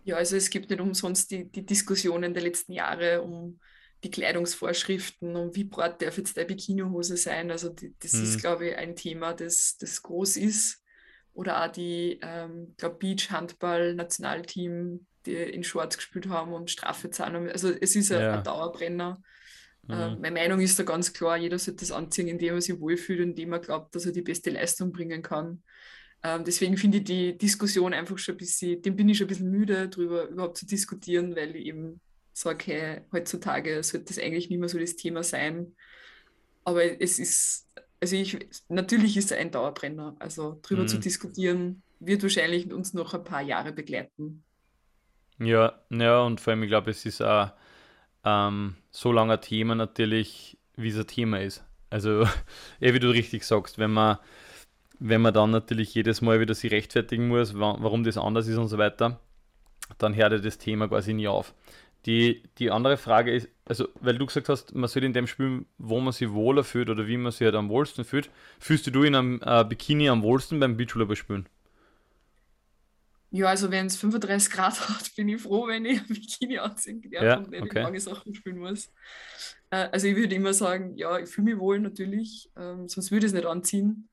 [0.05, 3.61] Ja, also es gibt nicht umsonst die, die Diskussionen der letzten Jahre um
[4.03, 7.51] die Kleidungsvorschriften und wie breit darf jetzt der Bikinihose sein.
[7.51, 8.23] Also die, das mhm.
[8.23, 10.83] ist, glaube ich, ein Thema, das, das groß ist
[11.33, 17.11] oder auch die, ähm, glaube Beach Handball Nationalteam, die in Schwarz gespielt haben und Strafe
[17.11, 17.51] zahlen.
[17.51, 18.35] Also es ist ja.
[18.35, 19.23] ein Dauerbrenner.
[19.87, 19.95] Mhm.
[19.95, 23.21] Äh, meine Meinung ist da ganz klar, jeder sollte das anziehen, indem er sich wohlfühlt
[23.21, 25.63] und indem er glaubt, dass er die beste Leistung bringen kann.
[26.23, 29.29] Ähm, deswegen finde ich die Diskussion einfach schon ein bisschen, dem bin ich schon ein
[29.29, 32.01] bisschen müde, darüber überhaupt zu diskutieren, weil ich eben
[32.33, 35.75] sage, hey, heutzutage sollte das eigentlich nicht mehr so das Thema sein.
[36.65, 37.65] Aber es ist
[38.05, 40.15] also ich, natürlich ist er ein Dauerbrenner.
[40.19, 40.89] Also drüber mhm.
[40.89, 44.45] zu diskutieren, wird wahrscheinlich uns noch ein paar Jahre begleiten.
[45.39, 47.53] Ja, ja, und vor allem, ich glaube, es ist auch
[48.25, 51.65] ähm, so lange Thema natürlich, wie es ein Thema ist.
[51.91, 52.27] Also,
[52.81, 54.19] eh, wie du richtig sagst, wenn man,
[54.99, 58.69] wenn man dann natürlich jedes Mal wieder sich rechtfertigen muss, warum das anders ist und
[58.69, 59.21] so weiter,
[59.99, 61.55] dann hört das Thema quasi nie auf.
[62.07, 65.67] Die, die andere Frage ist, also weil du gesagt hast, man soll in dem spielen,
[65.79, 68.29] wo man sich wohler fühlt oder wie man sich halt am wohlsten fühlt.
[68.59, 71.49] Fühlst du in einem äh, Bikini am wohlsten beim Beachvolleyball spielen?
[73.37, 77.03] Ja, also wenn es 35 Grad hat, bin ich froh, wenn ich ein Bikini anziehen
[77.11, 77.83] darf ja, und nicht okay.
[77.83, 78.93] lange Sachen spielen muss.
[79.71, 83.27] Äh, also ich würde immer sagen, ja, ich fühle mich wohl natürlich, ähm, sonst würde
[83.27, 84.09] ich es nicht anziehen.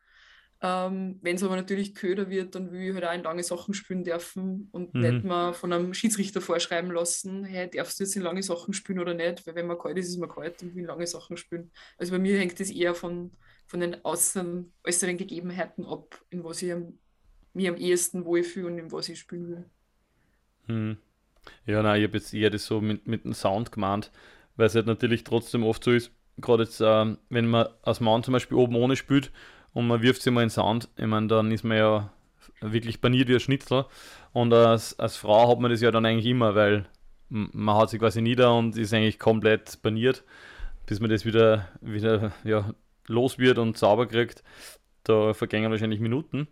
[0.63, 3.75] Ähm, Wenn es aber natürlich köder wird, dann will ich halt auch in lange Sachen
[3.75, 5.01] spielen dürfen und mhm.
[5.01, 8.99] nicht mal von einem Schiedsrichter vorschreiben lassen, hey, darfst du jetzt in lange Sachen spielen
[8.99, 9.45] oder nicht?
[9.45, 11.71] Weil wenn man kalt ist, ist man kalt und will lange Sachen spielen.
[11.97, 13.31] Also bei mir hängt das eher von,
[13.67, 16.99] von den äußeren, äußeren Gegebenheiten ab, in was ich am,
[17.53, 19.65] mich am ehesten wohlfühle und in was ich spielen will.
[20.67, 20.97] Mhm.
[21.65, 24.11] Ja, nein, ich habe jetzt eher das so mit, mit dem Sound gemeint,
[24.55, 28.23] weil es halt natürlich trotzdem oft so ist, gerade jetzt, äh, wenn man als Mann
[28.23, 29.31] zum Beispiel oben ohne spielt,
[29.73, 30.89] und man wirft sie mal in den Sand.
[30.97, 32.13] Ich meine, dann ist man ja
[32.59, 33.85] wirklich paniert wie ein Schnitzel.
[34.33, 36.85] Und als, als Frau hat man das ja dann eigentlich immer, weil
[37.29, 40.23] man hat sich quasi nieder und ist eigentlich komplett paniert,
[40.85, 42.73] bis man das wieder, wieder ja,
[43.07, 44.43] los wird und sauber kriegt.
[45.03, 46.47] Da vergehen wahrscheinlich Minuten.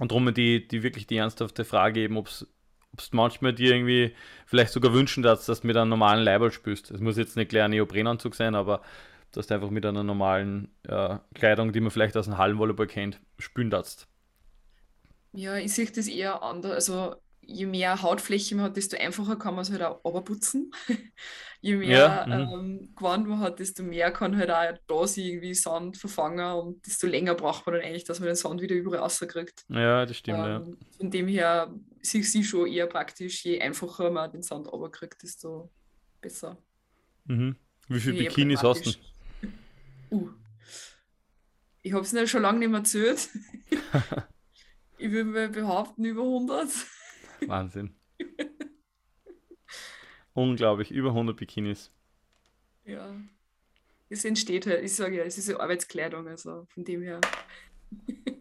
[0.00, 2.46] Und darum die, die wirklich die ernsthafte Frage eben, ob es
[3.12, 4.14] manchmal dir irgendwie
[4.46, 6.90] vielleicht sogar wünschen darfst, dass du mit einem normalen Leiberl spürst.
[6.90, 8.80] Es muss jetzt nicht gleich ein Neoprenanzug sein, aber
[9.30, 13.20] dass du einfach mit einer normalen äh, Kleidung, die man vielleicht aus dem Hallenvolleyball kennt,
[13.38, 14.08] spielen darfst.
[15.32, 16.72] Ja, ich sehe das eher anders.
[16.72, 17.16] Also
[17.50, 20.70] je mehr Hautfläche man hat, desto einfacher kann man es halt auch runterputzen.
[21.60, 22.52] je mehr Ja, mhm.
[22.52, 26.86] ähm, Gewand man hat, desto mehr kann halt auch da sich irgendwie Sand verfangen und
[26.86, 29.64] desto länger braucht man dann eigentlich, dass man den Sand wieder überall rauskriegt.
[29.68, 30.56] Ja, das stimmt, ja.
[30.56, 34.68] Ähm, von dem her sehe ich sie schon eher praktisch, je einfacher man den Sand
[34.68, 35.70] runterkriegt, desto
[36.20, 36.56] besser.
[37.24, 37.56] Mhm.
[37.88, 38.90] Wie viele eher Bikinis hast du?
[40.12, 40.28] Uh,
[41.82, 43.28] ich habe es nicht schon lange nicht mehr erzählt.
[45.02, 46.68] Ich würde behaupten, über 100.
[47.46, 47.94] Wahnsinn.
[50.34, 51.90] Unglaublich, über 100 Bikinis.
[52.84, 53.14] Ja,
[54.08, 57.20] es entsteht halt, ich sage ja, es ist ja Arbeitskleidung, also von dem her.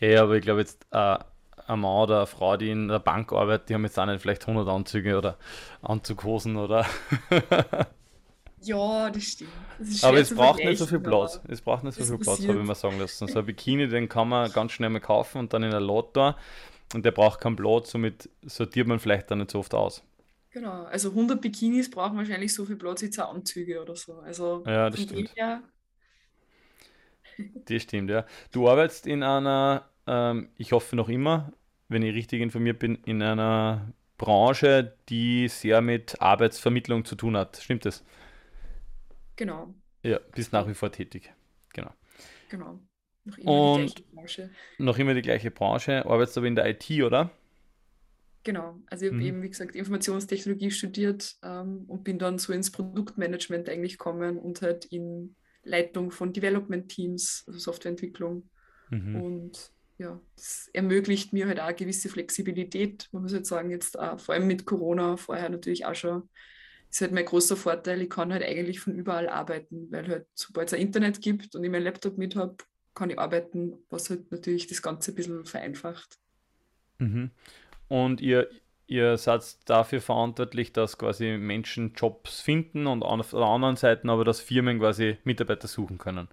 [0.00, 1.18] Ja, aber ich glaube jetzt, äh,
[1.66, 4.22] ein Mann oder eine Frau, die in der Bank arbeitet, die haben jetzt auch nicht
[4.22, 5.38] vielleicht 100 Anzüge oder
[5.82, 6.86] Anzughosen oder.
[8.60, 9.50] Ja, das stimmt.
[9.78, 11.40] Das Aber es braucht nicht so viel Platz.
[11.46, 12.66] Es braucht nicht so viel Platz, habe ich passiert.
[12.66, 13.28] mir sagen lassen.
[13.28, 16.16] So ein Bikini, den kann man ganz schnell mal kaufen und dann in ein Lot
[16.16, 16.36] da.
[16.94, 20.02] Und der braucht keinen Platz, somit sortiert man vielleicht dann nicht so oft aus.
[20.50, 24.18] Genau, also 100 Bikinis brauchen wahrscheinlich so viel Platz wie Anzüge oder so.
[24.20, 25.36] Also Ja, das stimmt.
[25.36, 25.62] her,
[27.66, 28.26] Das stimmt, ja.
[28.52, 31.52] Du arbeitest in einer, ähm, ich hoffe noch immer,
[31.88, 37.58] wenn ich richtig informiert bin, in einer Branche, die sehr mit Arbeitsvermittlung zu tun hat.
[37.58, 38.04] Stimmt das?
[39.36, 41.32] genau, Ja, bist nach wie vor tätig.
[41.72, 41.92] Genau.
[42.48, 42.80] genau.
[43.28, 44.56] Noch immer die Und gleiche Branche.
[44.78, 47.30] noch immer die gleiche Branche, arbeitest aber in der IT, oder?
[48.44, 49.24] Genau, also ich habe Mhm.
[49.24, 54.62] eben, wie gesagt, Informationstechnologie studiert ähm, und bin dann so ins Produktmanagement eigentlich gekommen und
[54.62, 58.48] halt in Leitung von Development-Teams, also Softwareentwicklung.
[58.90, 59.22] Mhm.
[59.22, 63.08] Und ja, das ermöglicht mir halt auch eine gewisse Flexibilität.
[63.12, 66.30] Man muss halt sagen, jetzt auch, vor allem mit Corona, vorher natürlich auch schon,
[66.90, 70.68] ist halt mein großer Vorteil, ich kann halt eigentlich von überall arbeiten, weil halt, sobald
[70.68, 72.56] es ein Internet gibt und ich meinen Laptop mit habe,
[72.98, 76.18] kann ich arbeiten, was halt natürlich das Ganze ein bisschen vereinfacht.
[76.98, 77.30] Mhm.
[77.88, 78.48] Und ihr,
[78.86, 84.24] ihr seid dafür verantwortlich, dass quasi Menschen Jobs finden und auf der anderen Seite aber,
[84.24, 86.28] dass Firmen quasi Mitarbeiter suchen können.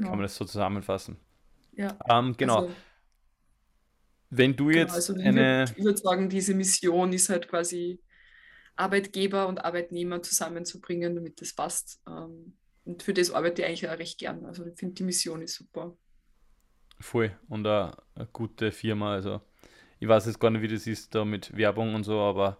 [0.00, 1.18] Kann man Genau, das so zusammenfassen?
[1.72, 2.02] ja.
[2.08, 2.66] Ähm, genau.
[2.66, 2.82] Also,
[4.30, 8.02] Wenn du genau, jetzt also ich eine, würde würd sagen, diese Mission ist halt quasi
[8.76, 12.00] Arbeitgeber und Arbeitnehmer zusammenzubringen, damit das passt.
[12.08, 14.44] Ähm, und für das arbeite ich eigentlich auch recht gern.
[14.46, 15.96] Also ich finde, die Mission ist super.
[17.00, 19.40] voll und eine, eine gute Firma, also
[19.98, 22.58] ich weiß jetzt gar nicht, wie das ist da mit Werbung und so, aber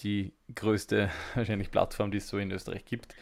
[0.00, 3.14] die größte wahrscheinlich Plattform, die es so in Österreich gibt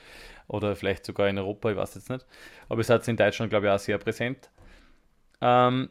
[0.48, 2.26] oder vielleicht sogar in Europa, ich weiß jetzt nicht.
[2.68, 4.50] Aber es hat in Deutschland, glaube ich, auch sehr präsent.
[5.40, 5.90] Ähm,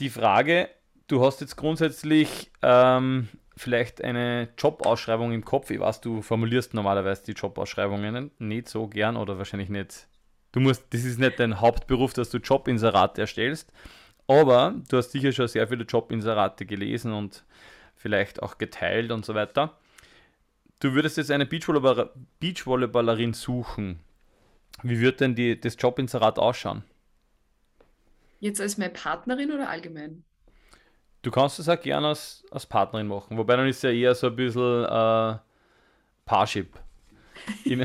[0.00, 0.68] die Frage,
[1.06, 5.70] du hast jetzt grundsätzlich ähm, vielleicht eine Jobausschreibung im Kopf.
[5.70, 10.06] Ich weiß, du formulierst normalerweise die Jobausschreibungen nicht so gern oder wahrscheinlich nicht.
[10.52, 13.72] Du musst, das ist nicht dein Hauptberuf, dass du Jobinserate erstellst,
[14.26, 17.44] aber du hast sicher schon sehr viele Jobinserate gelesen und
[17.94, 19.78] vielleicht auch geteilt und so weiter.
[20.80, 24.00] Du würdest jetzt eine Beachvolleyballer, Beachvolleyballerin suchen.
[24.82, 26.84] Wie wird denn die, das Jobinserat ausschauen?
[28.40, 30.24] Jetzt als meine Partnerin oder allgemein?
[31.26, 34.28] Du kannst es auch gerne als, als Partnerin machen, wobei dann ist ja eher so
[34.28, 35.36] ein bisschen äh,
[36.24, 36.78] Parship.
[37.64, 37.80] In,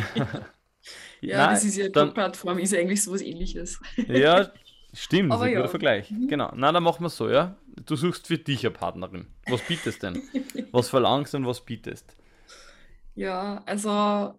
[1.22, 3.80] Ja, das Nein, ist ja dann, Jobplattform, ist eigentlich sowas ähnliches.
[3.96, 4.52] ja,
[4.94, 5.68] stimmt, das ist ein guter ja.
[5.68, 6.12] Vergleich.
[6.12, 6.28] Mhm.
[6.28, 6.52] Genau.
[6.56, 7.56] Na, dann machen wir es so, ja.
[7.84, 9.26] Du suchst für dich eine Partnerin.
[9.48, 10.22] Was bietest denn?
[10.72, 12.16] Was verlangst und was bietest?
[13.16, 14.36] Ja, also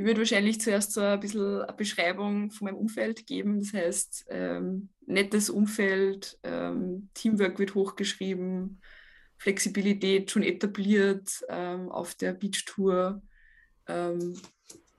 [0.00, 3.60] ich würde wahrscheinlich zuerst so ein bisschen eine Beschreibung von meinem Umfeld geben.
[3.60, 8.80] Das heißt, ähm, nettes Umfeld, ähm, Teamwork wird hochgeschrieben,
[9.36, 13.20] Flexibilität schon etabliert ähm, auf der Beachtour.
[13.88, 14.40] Ähm,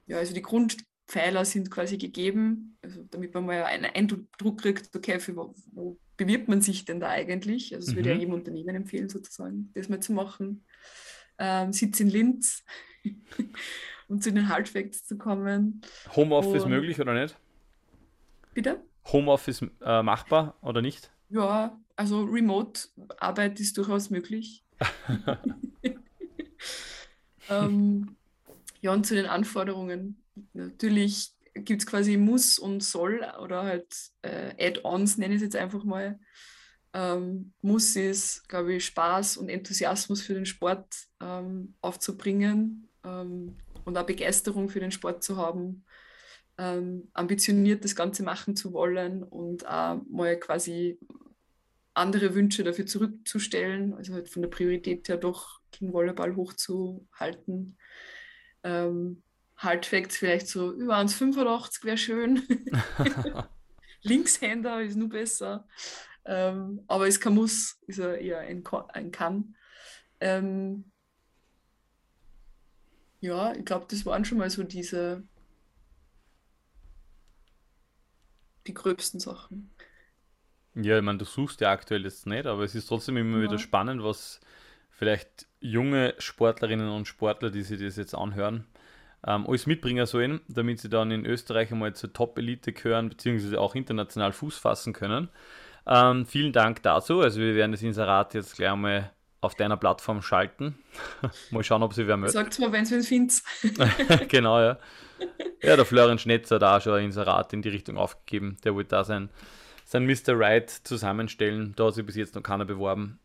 [0.06, 5.20] ja, also die Grundpfeiler sind quasi gegeben, also damit man mal einen Eindruck kriegt, okay,
[5.20, 7.74] für wo, wo bewirbt man sich denn da eigentlich?
[7.74, 8.20] Also es würde ja Mhm.
[8.20, 10.64] jedem Unternehmen empfehlen, sozusagen, das mal zu machen.
[11.40, 12.64] Ähm, Sitz in Linz,
[14.12, 15.82] um zu den Hard Facts zu kommen.
[16.16, 17.38] Homeoffice Und möglich oder nicht?
[18.54, 18.82] bitte?
[19.06, 21.10] Homeoffice äh, machbar oder nicht?
[21.30, 24.64] Ja, also Remote-Arbeit ist durchaus möglich.
[27.50, 28.16] Ähm,
[28.80, 30.24] ja, und zu den Anforderungen.
[30.54, 35.56] Natürlich gibt es quasi Muss und Soll oder halt äh, Add-ons, nenne ich es jetzt
[35.58, 36.18] einfach mal.
[36.94, 43.98] Ähm, Muss ist, glaube ich, Spaß und Enthusiasmus für den Sport ähm, aufzubringen ähm, und
[43.98, 45.86] auch Begeisterung für den Sport zu haben,
[46.58, 51.00] ähm, ambitioniert das Ganze machen zu wollen und auch mal quasi
[51.94, 57.78] andere Wünsche dafür zurückzustellen, also halt von der Priorität her doch den Volleyball hochzuhalten.
[58.64, 59.24] Ähm,
[59.58, 62.42] Hard Facts vielleicht so über 1,85 wäre schön.
[64.04, 65.68] Linkshänder ist nur besser.
[66.26, 69.56] Ähm, aber ist kein Muss, ist er eher ein, ein Kann.
[70.20, 70.91] Ähm,
[73.22, 75.24] ja, ich glaube, das waren schon mal so diese
[78.68, 79.72] die gröbsten Sachen.
[80.76, 83.44] Ja, ich meine, du suchst ja aktuell jetzt nicht, aber es ist trotzdem immer ja.
[83.44, 84.40] wieder spannend, was
[84.90, 88.66] vielleicht junge Sportlerinnen und Sportler, die sich das jetzt anhören,
[89.26, 93.76] ähm, alles mitbringen sollen, damit sie dann in Österreich einmal zur Top-Elite gehören, beziehungsweise auch
[93.76, 95.30] international Fuß fassen können.
[95.86, 97.20] Ähm, vielen Dank dazu.
[97.20, 99.12] Also wir werden das Inserat jetzt gleich einmal
[99.42, 100.78] auf deiner Plattform schalten.
[101.52, 102.34] mal schauen, ob sie wer möchte.
[102.34, 103.44] Sagt mal, wenn es findet.
[104.30, 104.78] genau, ja.
[105.62, 108.58] Ja, der Florian Schnetzer hat auch schon ein Inserat in die Richtung aufgegeben.
[108.64, 109.30] Der wollte da sein,
[109.86, 110.30] sein Mr.
[110.30, 111.74] Right zusammenstellen.
[111.76, 113.20] Da hat sich bis jetzt noch keiner beworben.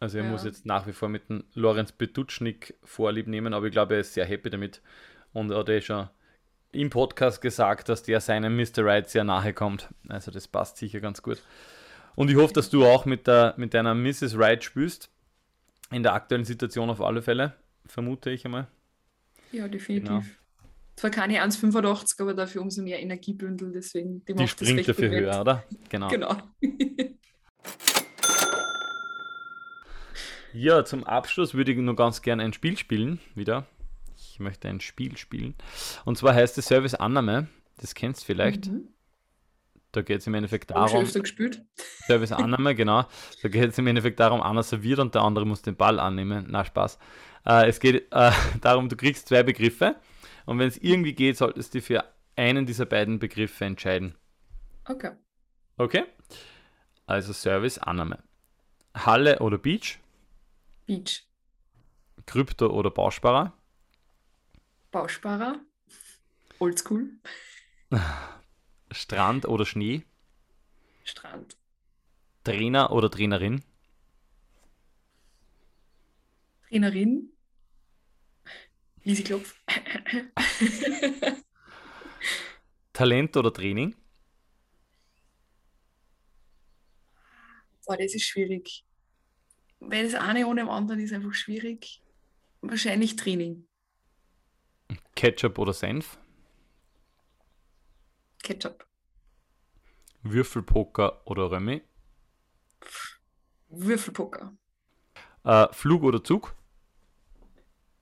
[0.00, 0.30] Also er ja.
[0.30, 4.00] muss jetzt nach wie vor mit dem Lorenz Betutschnik vorlieb nehmen, aber ich glaube, er
[4.00, 4.80] ist sehr happy damit
[5.34, 6.08] und er hat eh schon
[6.72, 8.78] im Podcast gesagt, dass der seinem Mr.
[8.78, 9.88] Right sehr nahe kommt.
[10.08, 11.42] Also das passt sicher ganz gut.
[12.14, 14.38] Und ich hoffe, dass du auch mit, der, mit deiner Mrs.
[14.38, 15.10] Right spielst.
[15.92, 17.54] In der aktuellen Situation auf alle Fälle,
[17.86, 18.66] vermute ich einmal.
[19.52, 20.08] Ja, definitiv.
[20.08, 20.22] Genau.
[20.96, 25.64] Zwar keine 1,85, aber dafür umso mehr Energiebündel, deswegen die, die springt dafür höher, oder?
[25.88, 26.08] Genau.
[26.08, 26.36] genau.
[30.52, 33.66] ja, zum Abschluss würde ich nur ganz gerne ein Spiel spielen, wieder.
[34.16, 35.54] Ich möchte ein Spiel spielen.
[36.04, 37.48] Und zwar heißt es Service Annahme.
[37.78, 38.70] Das kennst du vielleicht.
[38.70, 38.88] Mhm.
[39.92, 41.06] Da geht es im Endeffekt darum.
[42.06, 43.04] Service Annahme, genau.
[43.42, 46.46] Da geht es im Endeffekt darum, einer serviert und der andere muss den Ball annehmen.
[46.48, 46.98] Na, Spaß.
[47.46, 49.96] Äh, es geht äh, darum, du kriegst zwei Begriffe
[50.46, 52.04] und wenn es irgendwie geht, solltest du für
[52.36, 54.14] einen dieser beiden Begriffe entscheiden.
[54.86, 55.12] Okay.
[55.76, 56.04] Okay?
[57.06, 58.18] Also Service Annahme.
[58.94, 59.98] Halle oder Beach?
[60.86, 61.26] Beach.
[62.24, 63.52] Krypto oder Bausparer?
[64.90, 65.60] Bausparer.
[66.58, 67.10] Oldschool.
[68.94, 70.02] Strand oder Schnee?
[71.04, 71.56] Strand.
[72.44, 73.62] Trainer oder Trainerin?
[76.68, 77.32] Trainerin.
[79.04, 79.54] Lisi Klopf.
[82.92, 83.94] Talent oder Training?
[87.86, 88.84] Boah, das ist schwierig.
[89.80, 92.00] Weil das eine ohne dem anderen ist einfach schwierig.
[92.60, 93.66] Wahrscheinlich Training.
[95.16, 96.18] Ketchup oder Senf?
[98.52, 98.86] Ketchup.
[100.22, 101.80] Würfelpoker oder Römi?
[103.70, 104.54] Würfelpoker.
[105.44, 106.54] Äh, Flug oder Zug?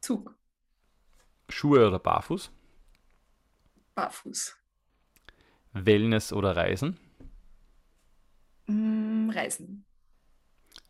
[0.01, 0.37] Zug.
[1.49, 2.51] Schuhe oder Barfuß?
[3.95, 4.57] Barfuß.
[5.73, 6.99] Wellness oder Reisen?
[8.67, 9.85] Mm, Reisen.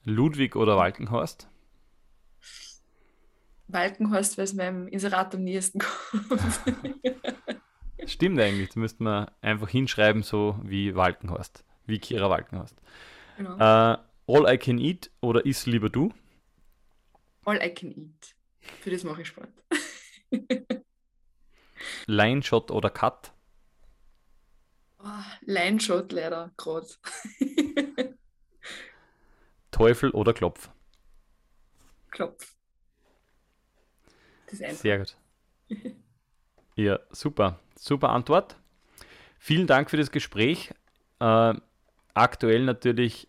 [0.04, 1.50] Ludwig oder Walkenhorst?
[3.68, 6.60] Walkenhorst, weil es meinem Inserat am nächsten kommt.
[8.06, 12.76] Stimmt eigentlich, das müsste man einfach hinschreiben, so wie Walkenhorst, wie Kira Walkenhorst.
[13.36, 13.56] Genau.
[13.56, 16.12] Äh, All I Can Eat oder Iss lieber du?
[17.44, 18.34] All I Can Eat.
[18.80, 19.48] Für das mache ich Sport.
[22.06, 23.32] Line Shot oder Cut?
[25.02, 25.08] Oh,
[25.42, 26.86] Line Shot leider gerade.
[29.70, 30.70] Teufel oder Klopf?
[32.10, 32.54] Klopf.
[34.48, 35.16] Sehr gut.
[36.76, 37.58] Ja, super.
[37.82, 38.56] Super Antwort.
[39.38, 40.70] Vielen Dank für das Gespräch.
[41.18, 41.54] Äh,
[42.12, 43.26] aktuell natürlich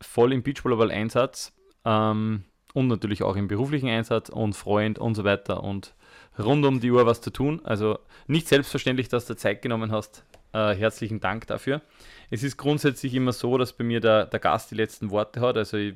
[0.00, 1.52] voll im Beachvolleyball-Einsatz
[1.84, 2.42] ähm,
[2.74, 5.94] und natürlich auch im beruflichen Einsatz und Freund und so weiter und
[6.36, 7.60] rund um die Uhr was zu tun.
[7.62, 10.24] Also nicht selbstverständlich, dass du Zeit genommen hast.
[10.52, 11.80] Äh, herzlichen Dank dafür.
[12.28, 15.56] Es ist grundsätzlich immer so, dass bei mir der, der Gast die letzten Worte hat.
[15.56, 15.94] Also ich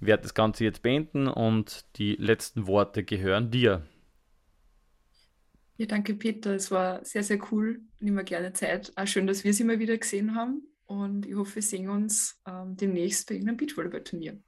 [0.00, 3.82] werde das Ganze jetzt beenden und die letzten Worte gehören dir.
[5.78, 6.54] Ja, danke Peter.
[6.54, 7.80] Es war sehr, sehr cool.
[8.00, 8.92] Nimm mir gerne Zeit.
[8.96, 10.62] Auch schön, dass wir sie mal wieder gesehen haben.
[10.86, 14.42] Und ich hoffe, wir sehen uns ähm, demnächst bei irgendeinem Beachvolleyball-Turnier.